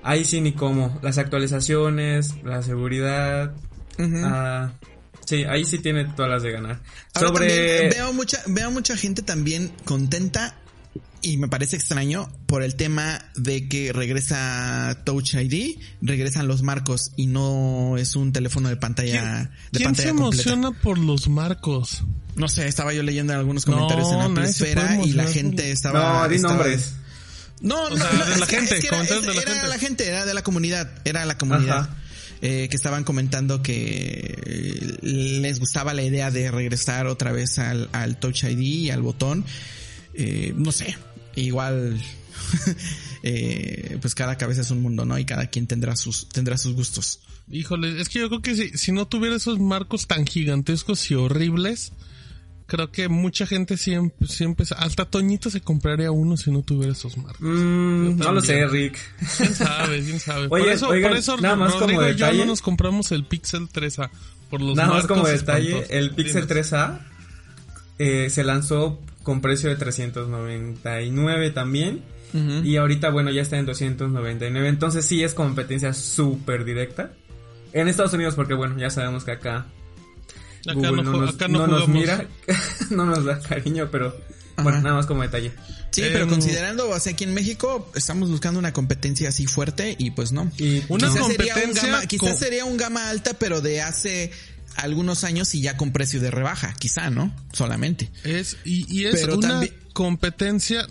ahí 0.03 0.25
sí 0.25 0.41
ni 0.41 0.53
cómo. 0.53 0.99
Las 1.03 1.19
actualizaciones, 1.19 2.35
la 2.45 2.63
seguridad, 2.63 3.55
ah, 3.99 4.73
sí, 5.25 5.45
ahí 5.45 5.65
sí 5.65 5.79
tiene 5.79 6.05
todas 6.05 6.31
las 6.31 6.43
de 6.43 6.53
ganar. 6.53 6.81
Sobre... 7.19 7.89
veo 7.89 8.13
mucha, 8.13 8.39
veo 8.47 8.71
mucha 8.71 8.97
gente 8.97 9.23
también 9.23 9.73
contenta 9.85 10.57
y 11.23 11.37
me 11.37 11.49
parece 11.49 11.77
extraño 11.77 12.29
por 12.47 12.63
el 12.63 12.75
tema 12.75 13.25
de 13.37 13.69
que 13.69 13.93
regresa 13.93 14.99
Touch 15.05 15.35
ID, 15.35 15.79
regresan 16.03 16.49
los 16.49 16.63
marcos 16.63 17.13
y 17.17 17.27
no 17.27 17.97
es 17.97 18.17
un 18.17 18.33
teléfono 18.33 18.69
de 18.69 18.77
pantalla 18.77 19.51
de 19.71 19.79
¿quién 19.79 19.95
se 19.95 20.09
emociona 20.09 20.73
por 20.73 20.99
los 20.99 21.29
marcos? 21.29 22.03
No 22.35 22.49
sé, 22.49 22.67
estaba 22.67 22.93
yo 22.93 23.03
leyendo 23.03 23.35
algunos 23.35 23.65
comentarios 23.65 24.11
en 24.11 24.35
la 24.35 24.45
esfera 24.45 24.99
y 25.05 25.13
la 25.13 25.27
gente 25.27 25.71
estaba 25.71 26.23
No, 26.25 26.29
di 26.29 26.39
nombres. 26.39 26.95
No, 27.61 27.89
no, 27.91 27.97
de 27.97 28.39
la 28.39 28.47
gente, 28.47 28.81
era, 28.85 29.03
de 29.03 29.21
la 29.21 29.33
era 29.33 29.53
gente. 29.53 29.69
la 29.69 29.79
gente, 29.79 30.09
era 30.09 30.25
de 30.27 30.35
la 30.35 30.43
comunidad, 30.43 30.91
era 31.05 31.25
la 31.25 31.39
comunidad. 31.39 31.89
Eh, 32.45 32.67
que 32.69 32.75
estaban 32.75 33.05
comentando 33.05 33.63
que 33.63 34.99
les 35.01 35.61
gustaba 35.61 35.95
la 35.95 36.03
idea 36.03 36.33
de 36.33 36.51
regresar 36.51 37.07
otra 37.07 37.31
vez 37.31 37.61
al, 37.61 37.89
al 37.93 38.19
Touch 38.19 38.43
ID 38.43 38.59
y 38.59 38.91
al 38.91 39.01
botón. 39.01 39.45
Eh, 40.15 40.53
no 40.57 40.73
sé, 40.73 40.97
igual 41.37 42.01
eh, 43.23 43.99
pues 44.01 44.15
cada 44.15 44.37
cabeza 44.37 44.61
es 44.61 44.71
un 44.71 44.83
mundo, 44.83 45.05
¿no? 45.05 45.19
Y 45.19 45.25
cada 45.25 45.47
quien 45.47 45.67
tendrá 45.67 45.97
sus, 45.97 46.29
tendrá 46.29 46.59
sus 46.59 46.75
gustos. 46.75 47.21
Híjole, 47.51 48.01
es 48.01 48.09
que 48.09 48.21
yo 48.21 48.29
creo 48.29 48.43
que 48.43 48.55
si, 48.55 48.77
si 48.79 48.93
no 48.93 49.07
tuviera 49.07 49.37
esos 49.37 49.59
marcos 49.59 50.07
tan 50.07 50.27
gigantescos 50.27 51.11
y 51.11 51.15
horribles, 51.15 51.93
creo 52.67 52.91
que 52.91 53.09
mucha 53.09 53.47
gente 53.47 53.77
siempre, 53.77 54.27
siempre, 54.27 54.67
hasta 54.77 55.05
Toñito 55.05 55.51
se 55.51 55.61
compraría 55.61 56.11
uno 56.11 56.37
si 56.37 56.51
no 56.51 56.63
tuviera 56.63 56.93
esos 56.93 57.17
marcos. 57.17 57.41
Mm, 57.41 58.17
no 58.17 58.33
lo 58.33 58.41
sé, 58.41 58.67
Rick. 58.67 58.99
¿Quién 59.37 59.55
sabe? 59.55 60.03
¿Quién 60.03 60.21
sabe? 60.21 60.49
por 60.49 60.61
eso, 60.61 60.89
por 60.89 61.17
eso 61.17 61.37
nada 61.37 61.57
más 61.57 61.75
como 61.75 62.01
detalle, 62.01 62.39
no 62.39 62.47
nos 62.47 62.63
compramos 62.63 63.13
el 63.13 63.25
Pixel 63.25 63.69
3A. 63.69 64.11
Por 64.49 64.61
los 64.61 64.77
nada 64.77 64.91
más 64.95 65.07
como 65.07 65.27
detalle, 65.27 65.87
el 65.91 66.13
Pixel 66.13 66.47
3A 66.47 67.01
eh, 67.99 68.31
se 68.31 68.45
lanzó 68.45 69.01
con 69.23 69.41
precio 69.41 69.69
de 69.69 69.77
399 69.77 71.51
también. 71.51 72.03
Y 72.65 72.77
ahorita, 72.77 73.11
bueno, 73.11 73.31
ya 73.31 73.43
está 73.43 73.59
en 73.59 73.67
299. 73.67 74.67
Entonces 74.67 75.05
sí 75.05 75.23
es 75.23 75.35
competencia 75.35 75.93
súper 75.93 76.65
directa. 76.65 77.13
En 77.75 77.89
Estados 77.89 78.15
Unidos, 78.15 78.35
porque 78.35 78.55
bueno, 78.55 78.79
ya 78.79 78.89
sabemos 78.89 79.25
que 79.25 79.33
acá, 79.33 79.67
Google 80.65 81.03
no, 81.03 81.67
nos, 81.67 81.89
mira, 81.89 82.27
no 82.91 83.05
nos 83.07 83.25
da 83.25 83.39
cariño, 83.41 83.89
pero 83.91 84.15
bueno, 84.63 84.81
nada 84.81 84.97
más 84.97 85.07
como 85.07 85.23
detalle. 85.23 85.53
Sí, 85.91 86.03
pero 86.13 86.25
em, 86.25 86.31
considerando, 86.31 86.89
o 86.89 87.01
sea, 87.01 87.13
aquí 87.13 87.25
en 87.25 87.35
México 87.35 87.91
estamos 87.95 88.31
buscando 88.31 88.59
una 88.59 88.73
competencia 88.73 89.29
así 89.29 89.47
fuerte 89.47 89.95
y 89.99 90.11
pues 90.13 90.33
no. 90.33 90.51
Y 90.59 90.83
una 90.89 91.09
quizás 91.09 91.21
competencia 91.21 91.55
sería 91.55 91.67
un 91.67 91.75
gama, 91.75 92.07
quizás 92.07 92.39
sería 92.39 92.65
un 92.65 92.77
gama 92.77 93.11
alta, 93.11 93.35
pero 93.35 93.61
de 93.61 93.83
hace 93.83 94.31
algunos 94.77 95.25
años 95.25 95.55
y 95.55 95.63
ya 95.63 95.77
con 95.77 95.93
precio 95.93 96.21
de 96.21 96.31
rebaja, 96.31 96.75
quizá, 96.79 97.11
¿no? 97.11 97.35
Solamente. 97.53 98.11
Es, 98.25 98.57
y, 98.65 99.05
es 99.05 99.25
una 99.25 99.63
competencia, 99.93 100.87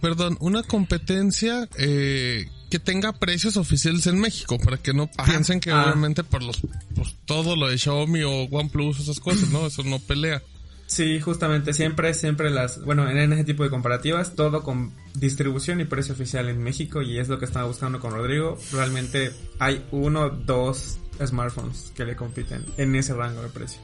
perdón, 0.00 0.36
una 0.40 0.62
competencia 0.62 1.68
eh, 1.78 2.48
que 2.70 2.78
tenga 2.78 3.12
precios 3.12 3.56
oficiales 3.56 4.06
en 4.06 4.18
México, 4.20 4.58
para 4.58 4.76
que 4.76 4.92
no 4.92 5.08
piensen 5.24 5.60
que 5.60 5.70
ah. 5.70 5.84
obviamente 5.84 6.24
por 6.24 6.42
los, 6.42 6.60
por 6.94 7.10
todo 7.24 7.56
lo 7.56 7.68
de 7.68 7.78
Xiaomi 7.78 8.22
o 8.22 8.44
OnePlus, 8.44 9.00
esas 9.00 9.20
cosas, 9.20 9.50
¿no? 9.50 9.66
Eso 9.66 9.82
no 9.82 9.98
pelea. 9.98 10.42
Sí, 10.86 11.20
justamente, 11.20 11.72
siempre, 11.72 12.14
siempre 12.14 12.48
las, 12.48 12.82
bueno, 12.84 13.10
en 13.10 13.32
ese 13.32 13.42
tipo 13.42 13.64
de 13.64 13.70
comparativas, 13.70 14.36
todo 14.36 14.62
con 14.62 14.92
distribución 15.14 15.80
y 15.80 15.84
precio 15.84 16.14
oficial 16.14 16.48
en 16.48 16.62
México 16.62 17.02
y 17.02 17.18
es 17.18 17.28
lo 17.28 17.40
que 17.40 17.44
estaba 17.44 17.66
buscando 17.66 17.98
con 17.98 18.12
Rodrigo. 18.12 18.56
Realmente 18.72 19.32
hay 19.58 19.84
uno, 19.90 20.30
dos 20.30 20.98
smartphones 21.24 21.92
que 21.94 22.04
le 22.04 22.16
compiten 22.16 22.64
en 22.76 22.94
ese 22.94 23.14
rango 23.14 23.42
de 23.42 23.48
precio. 23.48 23.80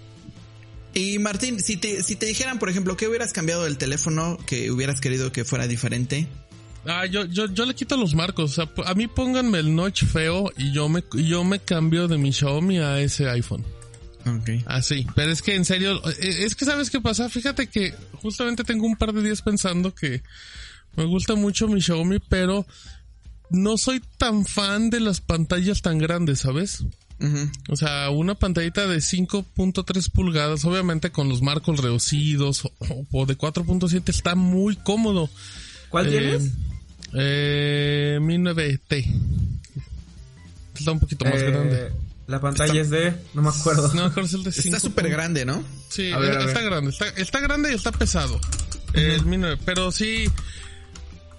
Y 0.94 1.18
Martín, 1.18 1.60
si 1.60 1.76
te, 1.76 2.02
si 2.02 2.16
te 2.16 2.26
dijeran, 2.26 2.58
por 2.58 2.68
ejemplo, 2.68 2.96
que 2.96 3.08
hubieras 3.08 3.32
cambiado 3.32 3.64
del 3.64 3.78
teléfono 3.78 4.38
que 4.46 4.70
hubieras 4.70 5.00
querido 5.00 5.32
que 5.32 5.44
fuera 5.44 5.66
diferente? 5.66 6.28
Ah, 6.84 7.06
yo, 7.06 7.24
yo, 7.24 7.46
yo 7.46 7.64
le 7.64 7.74
quito 7.74 7.96
los 7.96 8.14
marcos. 8.14 8.58
O 8.58 8.66
sea, 8.66 8.84
a 8.84 8.94
mí 8.94 9.06
pónganme 9.06 9.58
el 9.58 9.74
notch 9.74 10.04
feo 10.04 10.50
y 10.56 10.72
yo 10.72 10.88
me, 10.88 11.02
yo 11.14 11.44
me 11.44 11.60
cambio 11.60 12.08
de 12.08 12.18
mi 12.18 12.32
Xiaomi 12.32 12.78
a 12.78 13.00
ese 13.00 13.28
iPhone. 13.28 13.64
Ok. 14.26 14.50
Así. 14.66 15.06
Ah, 15.08 15.12
pero 15.14 15.32
es 15.32 15.42
que 15.42 15.54
en 15.54 15.64
serio, 15.64 16.00
e, 16.20 16.44
es 16.44 16.54
que 16.54 16.64
sabes 16.64 16.90
qué 16.90 17.00
pasa. 17.00 17.28
Fíjate 17.28 17.68
que 17.68 17.94
justamente 18.14 18.64
tengo 18.64 18.86
un 18.86 18.96
par 18.96 19.12
de 19.12 19.22
días 19.22 19.42
pensando 19.42 19.94
que 19.94 20.22
me 20.96 21.04
gusta 21.04 21.34
mucho 21.34 21.68
mi 21.68 21.80
Xiaomi, 21.80 22.18
pero 22.28 22.66
no 23.50 23.78
soy 23.78 24.02
tan 24.18 24.44
fan 24.44 24.90
de 24.90 25.00
las 25.00 25.20
pantallas 25.20 25.82
tan 25.82 25.98
grandes, 25.98 26.40
¿sabes? 26.40 26.84
O 27.68 27.76
sea, 27.76 28.10
una 28.10 28.34
pantallita 28.34 28.86
de 28.86 28.98
5.3 28.98 30.10
pulgadas, 30.10 30.64
obviamente 30.64 31.10
con 31.10 31.28
los 31.28 31.42
marcos 31.42 31.80
reducidos 31.80 32.64
o, 33.12 33.26
de 33.26 33.38
4.7 33.38 34.08
está 34.08 34.34
muy 34.34 34.76
cómodo. 34.76 35.30
¿Cuál 35.88 36.08
tienes? 36.08 36.50
Eh, 37.14 38.18
mi 38.20 38.38
9T. 38.38 39.14
Está 40.76 40.92
un 40.92 41.00
poquito 41.00 41.24
más 41.24 41.34
eh, 41.34 41.50
grande. 41.50 41.92
La 42.26 42.40
pantalla 42.40 42.80
es 42.80 42.90
de, 42.90 43.14
no 43.34 43.42
me 43.42 43.50
acuerdo. 43.50 43.92
No 43.94 44.10
me 44.10 44.22
es 44.22 44.32
el 44.32 44.42
de 44.42 44.52
5. 44.52 44.76
Está 44.76 44.80
súper 44.80 45.08
grande, 45.08 45.44
¿no? 45.44 45.62
Sí, 45.88 46.10
está 46.10 46.60
grande, 46.62 46.92
está, 47.16 47.40
grande 47.40 47.72
y 47.72 47.74
está 47.74 47.92
pesado. 47.92 48.40
El 48.94 49.24
Mi 49.26 49.36
9, 49.36 49.60
pero 49.64 49.92
sí, 49.92 50.26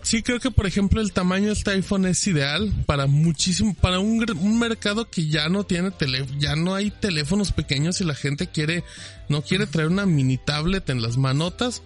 Sí, 0.03 0.21
creo 0.21 0.39
que 0.39 0.51
por 0.51 0.67
ejemplo 0.67 1.01
el 1.01 1.13
tamaño 1.13 1.47
de 1.47 1.53
este 1.53 1.71
iPhone 1.71 2.05
es 2.05 2.27
ideal 2.27 2.71
para 2.85 3.07
muchísimo, 3.07 3.73
para 3.73 3.99
un, 3.99 4.23
un 4.37 4.59
mercado 4.59 5.09
que 5.09 5.27
ya 5.27 5.47
no 5.47 5.63
tiene 5.63 5.91
tele, 5.91 6.25
ya 6.37 6.55
no 6.57 6.75
hay 6.75 6.91
teléfonos 6.91 7.53
pequeños 7.53 8.01
y 8.01 8.03
la 8.03 8.13
gente 8.13 8.47
quiere, 8.47 8.83
no 9.29 9.41
quiere 9.41 9.65
traer 9.65 9.87
una 9.87 10.05
mini 10.05 10.37
tablet 10.37 10.89
en 10.89 11.01
las 11.01 11.17
manotas. 11.17 11.81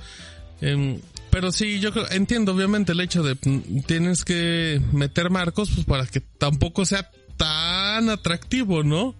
Em, 0.62 1.00
pero 1.30 1.52
sí, 1.52 1.80
yo 1.80 1.94
creo, 1.94 2.10
entiendo 2.10 2.54
obviamente 2.54 2.94
el 2.94 3.02
hecho 3.02 3.22
de 3.22 3.36
mm, 3.36 3.82
tienes 3.86 4.26
que 4.26 4.82
meter 4.92 5.30
marcos 5.30 5.70
pues 5.74 5.86
para 5.86 6.08
que 6.08 6.20
tampoco 6.20 6.86
sea 6.86 7.12
tan 7.38 8.10
atractivo, 8.10 8.84
¿no? 8.84 9.16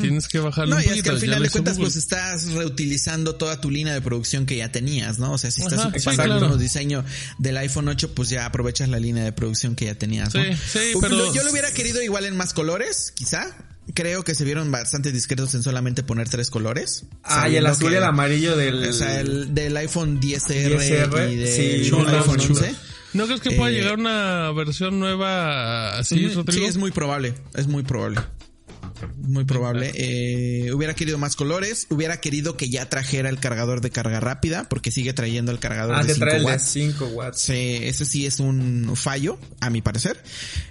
Tienes 0.00 0.28
que 0.28 0.38
bajarlo 0.38 0.74
no, 0.74 0.82
y 0.82 0.86
es 0.86 1.02
que 1.02 1.10
al 1.10 1.18
final 1.18 1.42
de 1.42 1.50
cuentas, 1.50 1.76
pues 1.78 1.96
estás 1.96 2.50
reutilizando 2.52 3.34
toda 3.34 3.60
tu 3.60 3.70
línea 3.70 3.92
de 3.92 4.00
producción 4.00 4.46
que 4.46 4.56
ya 4.56 4.72
tenías, 4.72 5.18
¿no? 5.18 5.32
O 5.32 5.38
sea, 5.38 5.50
si 5.50 5.62
estás 5.62 5.84
ocupando 5.84 6.54
el 6.54 6.58
diseño 6.58 7.04
del 7.38 7.56
iPhone 7.58 7.88
8, 7.88 8.14
pues 8.14 8.30
ya 8.30 8.46
aprovechas 8.46 8.88
la 8.88 8.98
línea 8.98 9.24
de 9.24 9.32
producción 9.32 9.76
que 9.76 9.86
ya 9.86 9.94
tenías, 9.94 10.34
¿no? 10.34 10.42
Sí, 10.42 10.50
sí, 10.54 10.78
pero... 11.00 11.34
Yo 11.34 11.42
lo 11.42 11.50
hubiera 11.50 11.70
querido 11.72 12.02
igual 12.02 12.24
en 12.24 12.36
más 12.36 12.54
colores, 12.54 13.12
quizá. 13.14 13.46
Creo 13.94 14.24
que 14.24 14.34
se 14.34 14.44
vieron 14.44 14.72
bastante 14.72 15.12
discretos 15.12 15.54
en 15.54 15.62
solamente 15.62 16.02
poner 16.02 16.28
tres 16.28 16.50
colores. 16.50 17.04
Ah, 17.22 17.48
y 17.48 17.56
el 17.56 17.66
azul 17.66 17.92
y 17.92 17.96
el 17.96 18.04
amarillo 18.04 18.56
del... 18.56 18.88
O 18.88 18.92
sea, 18.92 19.20
el, 19.20 19.54
del 19.54 19.76
iPhone 19.76 20.20
10R, 20.20 21.32
y 21.32 21.36
del 21.36 21.84
iPhone 21.84 22.40
11. 22.40 22.74
¿No 23.16 23.24
crees 23.26 23.40
que 23.40 23.52
pueda 23.52 23.70
eh, 23.70 23.74
llegar 23.74 23.98
una 23.98 24.52
versión 24.52 24.98
nueva 25.00 25.98
así, 25.98 26.30
Sí, 26.50 26.64
es 26.64 26.76
muy 26.76 26.90
probable. 26.90 27.34
Es 27.54 27.66
muy 27.66 27.82
probable. 27.82 28.20
Muy 29.26 29.44
probable. 29.44 29.92
Eh, 29.94 30.72
hubiera 30.72 30.94
querido 30.94 31.18
más 31.18 31.36
colores. 31.36 31.86
Hubiera 31.90 32.20
querido 32.20 32.56
que 32.56 32.68
ya 32.68 32.88
trajera 32.88 33.28
el 33.28 33.38
cargador 33.38 33.80
de 33.80 33.90
carga 33.90 34.20
rápida, 34.20 34.68
porque 34.68 34.90
sigue 34.90 35.12
trayendo 35.12 35.52
el 35.52 35.58
cargador 35.58 35.96
ah, 35.96 36.04
de 36.04 36.14
5 36.14 36.26
watts. 36.44 36.62
5 36.64 37.06
watts. 37.06 37.48
ese 37.50 38.04
sí 38.04 38.26
es 38.26 38.40
un 38.40 38.92
fallo, 38.96 39.38
a 39.60 39.70
mi 39.70 39.82
parecer. 39.82 40.22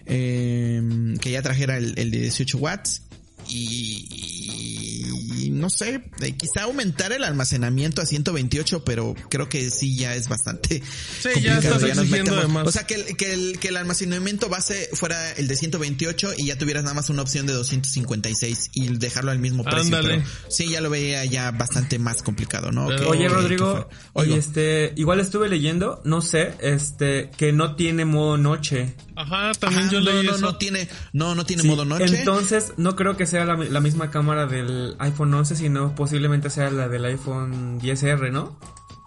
Eh, 0.05 0.81
que 1.21 1.31
ya 1.31 1.41
trajera 1.41 1.77
el, 1.77 1.93
de 1.95 2.19
18 2.19 2.57
watts. 2.57 3.01
Y, 3.47 5.05
y 5.35 5.49
no 5.49 5.69
sé, 5.69 6.01
eh, 6.21 6.31
quizá 6.37 6.63
aumentar 6.63 7.11
el 7.11 7.23
almacenamiento 7.23 8.01
a 8.01 8.05
128, 8.05 8.83
pero 8.83 9.15
creo 9.29 9.49
que 9.49 9.69
sí 9.69 9.95
ya 9.97 10.15
es 10.15 10.27
bastante 10.29 10.81
Sí, 11.21 11.29
ya 11.41 11.57
estás 11.57 11.83
exigiendo 11.83 12.35
de 12.35 12.47
más. 12.47 12.67
O 12.67 12.71
sea, 12.71 12.85
que 12.87 12.95
el, 12.95 13.17
que, 13.17 13.33
el, 13.33 13.59
que 13.59 13.69
el 13.69 13.77
almacenamiento 13.77 14.49
base 14.49 14.89
fuera 14.93 15.31
el 15.33 15.47
de 15.47 15.55
128 15.55 16.33
y 16.37 16.45
ya 16.47 16.57
tuvieras 16.57 16.83
nada 16.83 16.93
más 16.95 17.09
una 17.09 17.21
opción 17.21 17.45
de 17.45 17.53
256 17.53 18.69
y 18.73 18.87
dejarlo 18.97 19.31
al 19.31 19.39
mismo 19.39 19.63
precio. 19.63 19.81
Ándale. 19.81 20.15
Pero 20.17 20.29
sí, 20.49 20.69
ya 20.69 20.81
lo 20.81 20.89
veía 20.89 21.25
ya 21.25 21.51
bastante 21.51 21.99
más 21.99 22.23
complicado, 22.23 22.71
¿no? 22.71 22.87
Pero- 22.87 23.09
Oye, 23.09 23.23
que- 23.27 23.29
Rodrigo, 23.29 23.89
oye, 24.13 24.37
este, 24.37 24.93
igual 24.95 25.19
estuve 25.19 25.49
leyendo, 25.49 26.01
no 26.05 26.21
sé, 26.21 26.53
este, 26.61 27.29
que 27.37 27.51
no 27.53 27.75
tiene 27.75 28.05
modo 28.05 28.37
noche. 28.37 28.95
Ajá, 29.15 29.51
también 29.53 29.83
Ajá, 29.83 29.91
yo 29.91 29.99
no, 30.01 30.11
leí 30.11 30.25
no, 30.25 30.31
eso. 30.35 30.41
no 30.41 30.57
tiene, 30.57 30.89
no, 31.13 31.35
no 31.35 31.45
tiene 31.45 31.61
Sí, 31.63 31.67
modo 31.69 31.85
noche. 31.85 32.19
Entonces, 32.19 32.73
no 32.77 32.95
creo 32.95 33.15
que 33.17 33.25
sea 33.25 33.45
la, 33.45 33.55
la 33.55 33.79
misma 33.79 34.11
cámara 34.11 34.45
del 34.45 34.95
iPhone 34.99 35.24
11, 35.33 35.55
sino 35.55 35.95
posiblemente 35.95 36.49
sea 36.49 36.69
la 36.71 36.87
del 36.87 37.05
iPhone 37.05 37.79
10R, 37.79 38.31
¿no? 38.31 38.57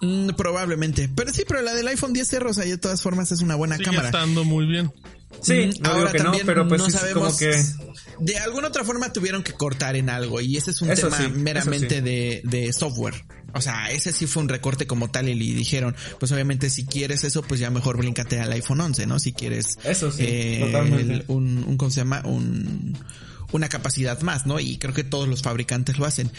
Mm, 0.01 0.31
probablemente. 0.37 1.09
Pero 1.15 1.33
sí, 1.33 1.43
pero 1.47 1.61
la 1.63 1.75
del 1.75 1.89
iPhone 1.89 2.15
10R, 2.15 2.49
o 2.51 2.55
sea, 2.55 2.65
de 2.65 2.79
todas 2.79 3.03
formas 3.03 3.33
es 3.33 3.41
una 3.41 3.55
buena 3.57 3.77
Sigue 3.77 3.87
cámara. 3.87 4.09
estando 4.09 4.45
muy 4.45 4.67
bien. 4.67 4.93
Sí, 5.43 5.71
Mm, 5.79 5.83
no 5.83 5.95
digo 5.99 6.11
que 6.13 6.19
no, 6.21 6.33
pero 6.47 6.67
pues 6.69 6.81
no 6.81 6.89
sabemos. 6.91 7.25
como 7.25 7.37
que... 7.39 7.63
De 8.21 8.39
alguna 8.39 8.69
otra 8.69 8.83
forma 8.85 9.13
tuvieron 9.13 9.43
que 9.43 9.53
cortar 9.53 9.95
en 9.97 10.09
algo 10.11 10.41
y 10.41 10.57
ese 10.57 10.71
es 10.73 10.83
un 10.83 10.91
Eso 10.91 11.09
tema 11.09 11.19
sí, 11.19 11.29
meramente 11.35 11.97
sí. 11.97 12.01
de, 12.01 12.41
de 12.45 12.73
software. 12.73 13.15
O 13.55 13.61
sea, 13.61 13.91
ese 13.91 14.13
sí 14.13 14.27
fue 14.27 14.43
un 14.43 14.49
recorte 14.49 14.87
como 14.87 15.11
tal 15.11 15.29
y 15.29 15.35
le 15.35 15.55
dijeron, 15.57 15.95
pues 16.19 16.33
obviamente 16.33 16.69
si 16.71 16.85
quieres 16.87 17.25
eso, 17.25 17.43
pues 17.43 17.61
ya 17.61 17.71
mejor 17.71 17.97
bríncate 17.97 18.41
al 18.41 18.53
iPhone 18.53 18.81
11, 18.81 19.07
¿no? 19.07 19.19
Si 19.19 19.33
quieres 19.33 19.79
Eso 19.85 20.11
sí, 20.11 20.25
eh, 20.27 20.61
totalmente. 20.65 21.15
el- 21.15 21.25
un, 21.29 21.65
un, 21.67 21.77
¿cómo 21.77 21.91
se 21.91 22.01
llama? 22.01 22.23
Un, 22.25 22.99
una 23.52 23.69
capacidad 23.69 24.21
más, 24.23 24.47
¿no? 24.47 24.61
Y 24.61 24.78
creo 24.78 24.95
que 24.95 25.05
todos 25.05 25.28
los 25.28 25.43
fabricantes 25.43 25.99
lo 25.99 26.05
hacen. 26.07 26.31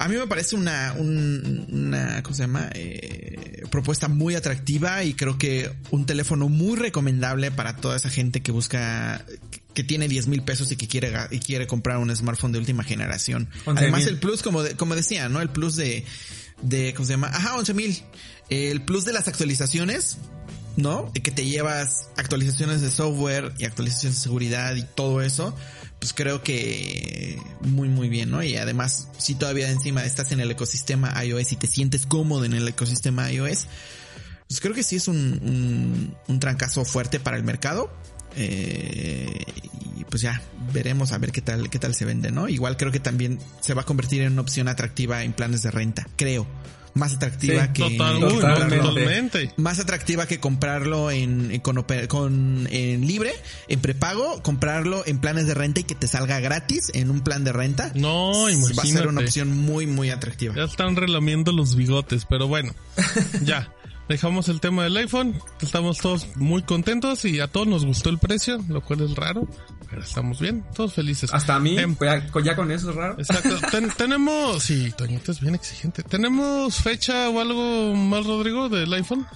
A 0.00 0.06
mí 0.08 0.14
me 0.16 0.26
parece 0.28 0.54
una, 0.54 0.94
un- 0.96 1.66
una, 1.72 2.22
¿cómo 2.22 2.36
se 2.36 2.42
llama? 2.42 2.70
Eh, 2.74 3.62
propuesta 3.70 4.06
muy 4.08 4.36
atractiva 4.36 5.02
y 5.02 5.14
creo 5.14 5.38
que 5.38 5.72
un 5.90 6.06
teléfono 6.06 6.48
muy 6.48 6.76
recomendable 6.78 7.50
para 7.50 7.74
toda 7.76 7.96
esa 7.96 8.08
gente 8.08 8.40
que 8.40 8.52
busca, 8.52 9.24
que 9.74 9.82
tiene 9.82 10.06
10 10.06 10.28
mil 10.28 10.42
pesos 10.42 10.70
y 10.70 10.76
que 10.76 10.86
quiere, 10.86 11.12
y 11.32 11.40
quiere 11.40 11.66
comprar 11.66 11.98
un 11.98 12.14
smartphone 12.14 12.52
de 12.52 12.60
última 12.60 12.84
generación. 12.84 13.48
11,000. 13.66 13.78
Además 13.78 14.06
el 14.06 14.18
plus, 14.18 14.42
como, 14.42 14.62
de- 14.62 14.76
como 14.76 14.94
decía, 14.94 15.28
¿no? 15.28 15.40
El 15.40 15.48
plus 15.50 15.74
de, 15.74 16.04
de, 16.62 16.94
¿cómo 16.94 17.04
se 17.04 17.14
llama? 17.14 17.28
Ajá, 17.34 17.56
11 17.56 17.74
mil. 17.74 18.00
El 18.50 18.82
plus 18.82 19.04
de 19.04 19.12
las 19.12 19.26
actualizaciones, 19.26 20.18
¿no? 20.76 21.10
De 21.12 21.22
que 21.22 21.32
te 21.32 21.44
llevas 21.44 22.08
actualizaciones 22.16 22.80
de 22.82 22.90
software 22.92 23.52
y 23.58 23.64
actualizaciones 23.64 24.16
de 24.18 24.22
seguridad 24.22 24.76
y 24.76 24.84
todo 24.84 25.22
eso, 25.22 25.56
pues 25.98 26.12
creo 26.12 26.42
que 26.42 27.40
muy 27.60 27.88
muy 27.88 28.08
bien, 28.08 28.30
¿no? 28.30 28.42
Y 28.42 28.56
además, 28.56 29.08
si 29.18 29.34
todavía 29.34 29.70
encima 29.70 30.04
estás 30.04 30.32
en 30.32 30.40
el 30.40 30.50
ecosistema 30.50 31.24
iOS 31.24 31.52
y 31.52 31.56
te 31.56 31.66
sientes 31.66 32.06
cómodo 32.06 32.44
en 32.44 32.52
el 32.52 32.68
ecosistema 32.68 33.30
iOS, 33.32 33.66
pues 34.48 34.60
creo 34.60 34.74
que 34.74 34.82
sí 34.82 34.96
es 34.96 35.08
un, 35.08 36.16
un, 36.26 36.40
trancazo 36.40 36.84
fuerte 36.84 37.20
para 37.20 37.36
el 37.36 37.42
mercado. 37.42 37.90
Eh, 38.36 39.44
y 39.96 40.04
pues 40.04 40.22
ya 40.22 40.40
veremos 40.72 41.12
a 41.12 41.18
ver 41.18 41.32
qué 41.32 41.42
tal, 41.42 41.68
qué 41.70 41.78
tal 41.78 41.94
se 41.94 42.04
vende, 42.04 42.30
¿no? 42.30 42.48
Igual 42.48 42.76
creo 42.76 42.92
que 42.92 43.00
también 43.00 43.38
se 43.60 43.74
va 43.74 43.82
a 43.82 43.84
convertir 43.84 44.22
en 44.22 44.32
una 44.32 44.42
opción 44.42 44.68
atractiva 44.68 45.24
en 45.24 45.32
planes 45.32 45.62
de 45.62 45.70
renta, 45.70 46.06
creo. 46.16 46.46
Más 46.98 47.14
atractiva 47.14 47.66
Sí, 47.66 47.72
que 47.74 47.82
Total, 47.96 48.16
uy, 48.24 48.34
Totalmente. 48.40 49.52
más 49.56 49.78
atractiva 49.78 50.26
que 50.26 50.40
comprarlo 50.40 51.10
en, 51.10 51.50
en- 51.52 51.60
con, 51.60 52.66
en 52.70 53.06
libre, 53.06 53.32
en 53.68 53.80
prepago, 53.80 54.42
comprarlo 54.42 55.02
en 55.06 55.18
planes 55.20 55.46
de 55.46 55.54
renta 55.54 55.80
y 55.80 55.84
que 55.84 55.94
te 55.94 56.08
salga 56.08 56.40
gratis 56.40 56.90
en 56.94 57.10
un 57.10 57.20
plan 57.20 57.44
de 57.44 57.52
renta. 57.52 57.92
No, 57.94 58.32
Va 58.32 58.48
a 58.48 58.50
ser 58.50 58.56
una 58.56 59.22
imagínate. 59.22 59.24
opción 59.24 59.56
muy 59.56 59.86
muy 59.86 60.10
atractiva. 60.10 60.54
Ya 60.56 60.64
están 60.64 60.96
relamiendo 60.96 61.52
los 61.52 61.76
bigotes, 61.76 62.26
pero 62.28 62.48
bueno, 62.48 62.74
ya. 63.42 63.72
Dejamos 64.08 64.48
el 64.48 64.60
tema 64.60 64.84
del 64.84 64.96
iPhone, 64.96 65.34
estamos 65.60 65.98
todos 65.98 66.34
muy 66.36 66.62
contentos 66.62 67.26
y 67.26 67.40
a 67.40 67.46
todos 67.48 67.66
nos 67.66 67.84
gustó 67.84 68.08
el 68.08 68.18
precio, 68.18 68.58
lo 68.68 68.80
cual 68.80 69.02
es 69.02 69.14
raro, 69.14 69.46
pero 69.90 70.02
estamos 70.02 70.40
bien, 70.40 70.64
todos 70.74 70.94
felices. 70.94 71.32
Hasta 71.34 71.56
a 71.56 71.60
mí, 71.60 71.76
pues, 71.98 72.22
ya, 72.34 72.42
ya 72.42 72.56
con 72.56 72.70
eso 72.70 72.88
es 72.88 72.96
raro. 72.96 73.16
Exacto. 73.18 73.56
Ten- 73.70 73.90
tenemos, 73.98 74.62
sí, 74.62 74.92
Toñito 74.96 75.30
es 75.32 75.40
bien 75.40 75.54
exigente. 75.54 76.02
¿Tenemos 76.02 76.76
fecha 76.76 77.28
o 77.28 77.38
algo 77.40 77.94
más, 77.94 78.24
Rodrigo, 78.24 78.70
del 78.70 78.90
iPhone? 78.94 79.26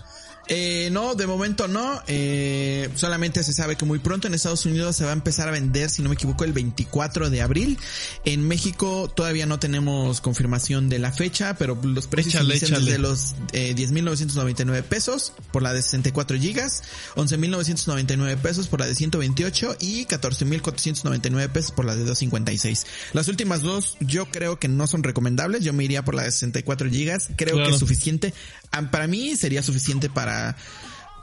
Eh, 0.48 0.88
no, 0.92 1.14
de 1.14 1.26
momento 1.26 1.68
no. 1.68 2.02
Eh, 2.08 2.88
solamente 2.96 3.42
se 3.44 3.52
sabe 3.52 3.76
que 3.76 3.84
muy 3.84 4.00
pronto 4.00 4.26
en 4.26 4.34
Estados 4.34 4.66
Unidos 4.66 4.96
se 4.96 5.04
va 5.04 5.10
a 5.10 5.14
empezar 5.14 5.48
a 5.48 5.50
vender, 5.52 5.88
si 5.88 6.02
no 6.02 6.08
me 6.08 6.14
equivoco, 6.16 6.44
el 6.44 6.52
24 6.52 7.30
de 7.30 7.42
abril. 7.42 7.78
En 8.24 8.46
México 8.46 9.10
todavía 9.14 9.46
no 9.46 9.58
tenemos 9.58 10.20
confirmación 10.20 10.88
de 10.88 10.98
la 10.98 11.12
fecha, 11.12 11.54
pero 11.58 11.78
los 11.82 12.06
precios 12.06 12.34
Échale, 12.34 12.50
inician 12.56 12.72
échale. 12.72 12.84
desde 12.86 12.98
los 12.98 13.34
eh, 13.52 13.74
10.999 13.76 14.82
pesos 14.82 15.32
por 15.52 15.62
la 15.62 15.72
de 15.72 15.80
64 15.82 16.36
gigas, 16.38 16.82
11.999 17.16 18.36
pesos 18.38 18.68
por 18.68 18.80
la 18.80 18.86
de 18.86 18.94
128 18.94 19.76
y 19.80 20.06
14.499 20.06 21.48
pesos 21.50 21.70
por 21.72 21.84
la 21.84 21.94
de 21.94 22.04
256. 22.04 22.86
Las 23.12 23.28
últimas 23.28 23.62
dos 23.62 23.96
yo 24.00 24.26
creo 24.26 24.58
que 24.58 24.68
no 24.68 24.86
son 24.86 25.02
recomendables. 25.02 25.64
Yo 25.64 25.72
me 25.72 25.84
iría 25.84 26.04
por 26.04 26.14
la 26.14 26.24
de 26.24 26.30
64 26.32 26.88
gigas. 26.90 27.28
Creo 27.36 27.54
Claro. 27.54 27.68
que 27.68 27.74
es 27.74 27.80
suficiente. 27.80 28.34
Ah, 28.72 28.82
Para 28.90 29.06
mí 29.06 29.36
sería 29.36 29.62
suficiente 29.62 30.10
para 30.10 30.56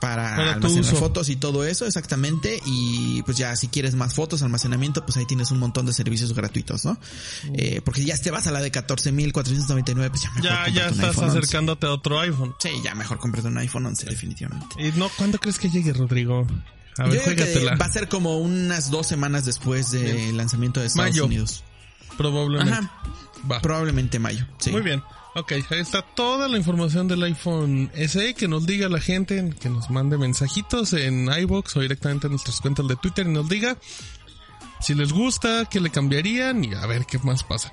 para, 0.00 0.34
Para 0.36 0.52
almacenar 0.54 0.94
fotos 0.96 1.28
y 1.28 1.36
todo 1.36 1.62
eso, 1.62 1.84
exactamente. 1.84 2.58
Y 2.64 3.20
pues 3.24 3.36
ya 3.36 3.54
si 3.54 3.68
quieres 3.68 3.94
más 3.94 4.14
fotos, 4.14 4.42
almacenamiento, 4.42 5.04
pues 5.04 5.18
ahí 5.18 5.26
tienes 5.26 5.50
un 5.50 5.58
montón 5.58 5.84
de 5.84 5.92
servicios 5.92 6.32
gratuitos, 6.32 6.86
¿no? 6.86 6.98
Eh, 7.52 7.82
porque 7.84 8.02
ya 8.02 8.16
te 8.16 8.30
vas 8.30 8.46
a 8.46 8.50
la 8.50 8.62
de 8.62 8.72
14.499, 8.72 10.08
pues 10.08 10.22
ya 10.22 10.30
mejor 10.30 10.42
Ya, 10.42 10.68
ya 10.68 10.86
un 10.86 10.92
estás 10.94 11.10
iPhone 11.10 11.24
11. 11.26 11.38
acercándote 11.38 11.86
a 11.86 11.90
otro 11.92 12.18
iPhone. 12.18 12.54
Sí, 12.58 12.70
ya 12.82 12.94
mejor 12.94 13.18
cómprate 13.18 13.48
un 13.48 13.58
iPhone 13.58 13.84
11 13.84 14.06
definitivamente. 14.06 14.82
Y 14.82 14.92
no, 14.92 15.10
¿cuándo 15.18 15.38
crees 15.38 15.58
que 15.58 15.68
llegue, 15.68 15.92
Rodrigo? 15.92 16.46
A 16.96 17.04
Yo 17.06 17.12
digo 17.12 17.24
que 17.36 17.64
va 17.78 17.84
a 17.84 17.92
ser 17.92 18.08
como 18.08 18.38
unas 18.38 18.90
dos 18.90 19.06
semanas 19.06 19.44
después 19.44 19.90
del 19.90 20.34
lanzamiento 20.36 20.80
de 20.80 20.86
Estados 20.86 21.10
Mayo. 21.12 21.26
Unidos. 21.26 21.62
Probablemente. 22.16 22.72
Ajá. 22.72 22.92
Va. 23.50 23.60
Probablemente 23.60 24.18
mayo. 24.18 24.46
Sí. 24.58 24.70
Muy 24.70 24.82
bien. 24.82 25.02
Ok, 25.34 25.52
ahí 25.52 25.64
está 25.78 26.02
toda 26.02 26.48
la 26.48 26.58
información 26.58 27.06
del 27.06 27.22
iPhone 27.22 27.90
SE. 27.94 28.34
Que 28.34 28.48
nos 28.48 28.66
diga 28.66 28.88
la 28.88 29.00
gente, 29.00 29.54
que 29.60 29.70
nos 29.70 29.88
mande 29.90 30.18
mensajitos 30.18 30.92
en 30.92 31.30
iBox 31.32 31.76
o 31.76 31.80
directamente 31.80 32.26
en 32.26 32.32
nuestras 32.32 32.60
cuentas 32.60 32.88
de 32.88 32.96
Twitter 32.96 33.26
y 33.26 33.30
nos 33.30 33.48
diga 33.48 33.76
si 34.80 34.94
les 34.94 35.12
gusta, 35.12 35.66
qué 35.70 35.78
le 35.78 35.90
cambiarían 35.90 36.64
y 36.64 36.74
a 36.74 36.86
ver 36.86 37.04
qué 37.04 37.18
más 37.18 37.44
pasa. 37.44 37.70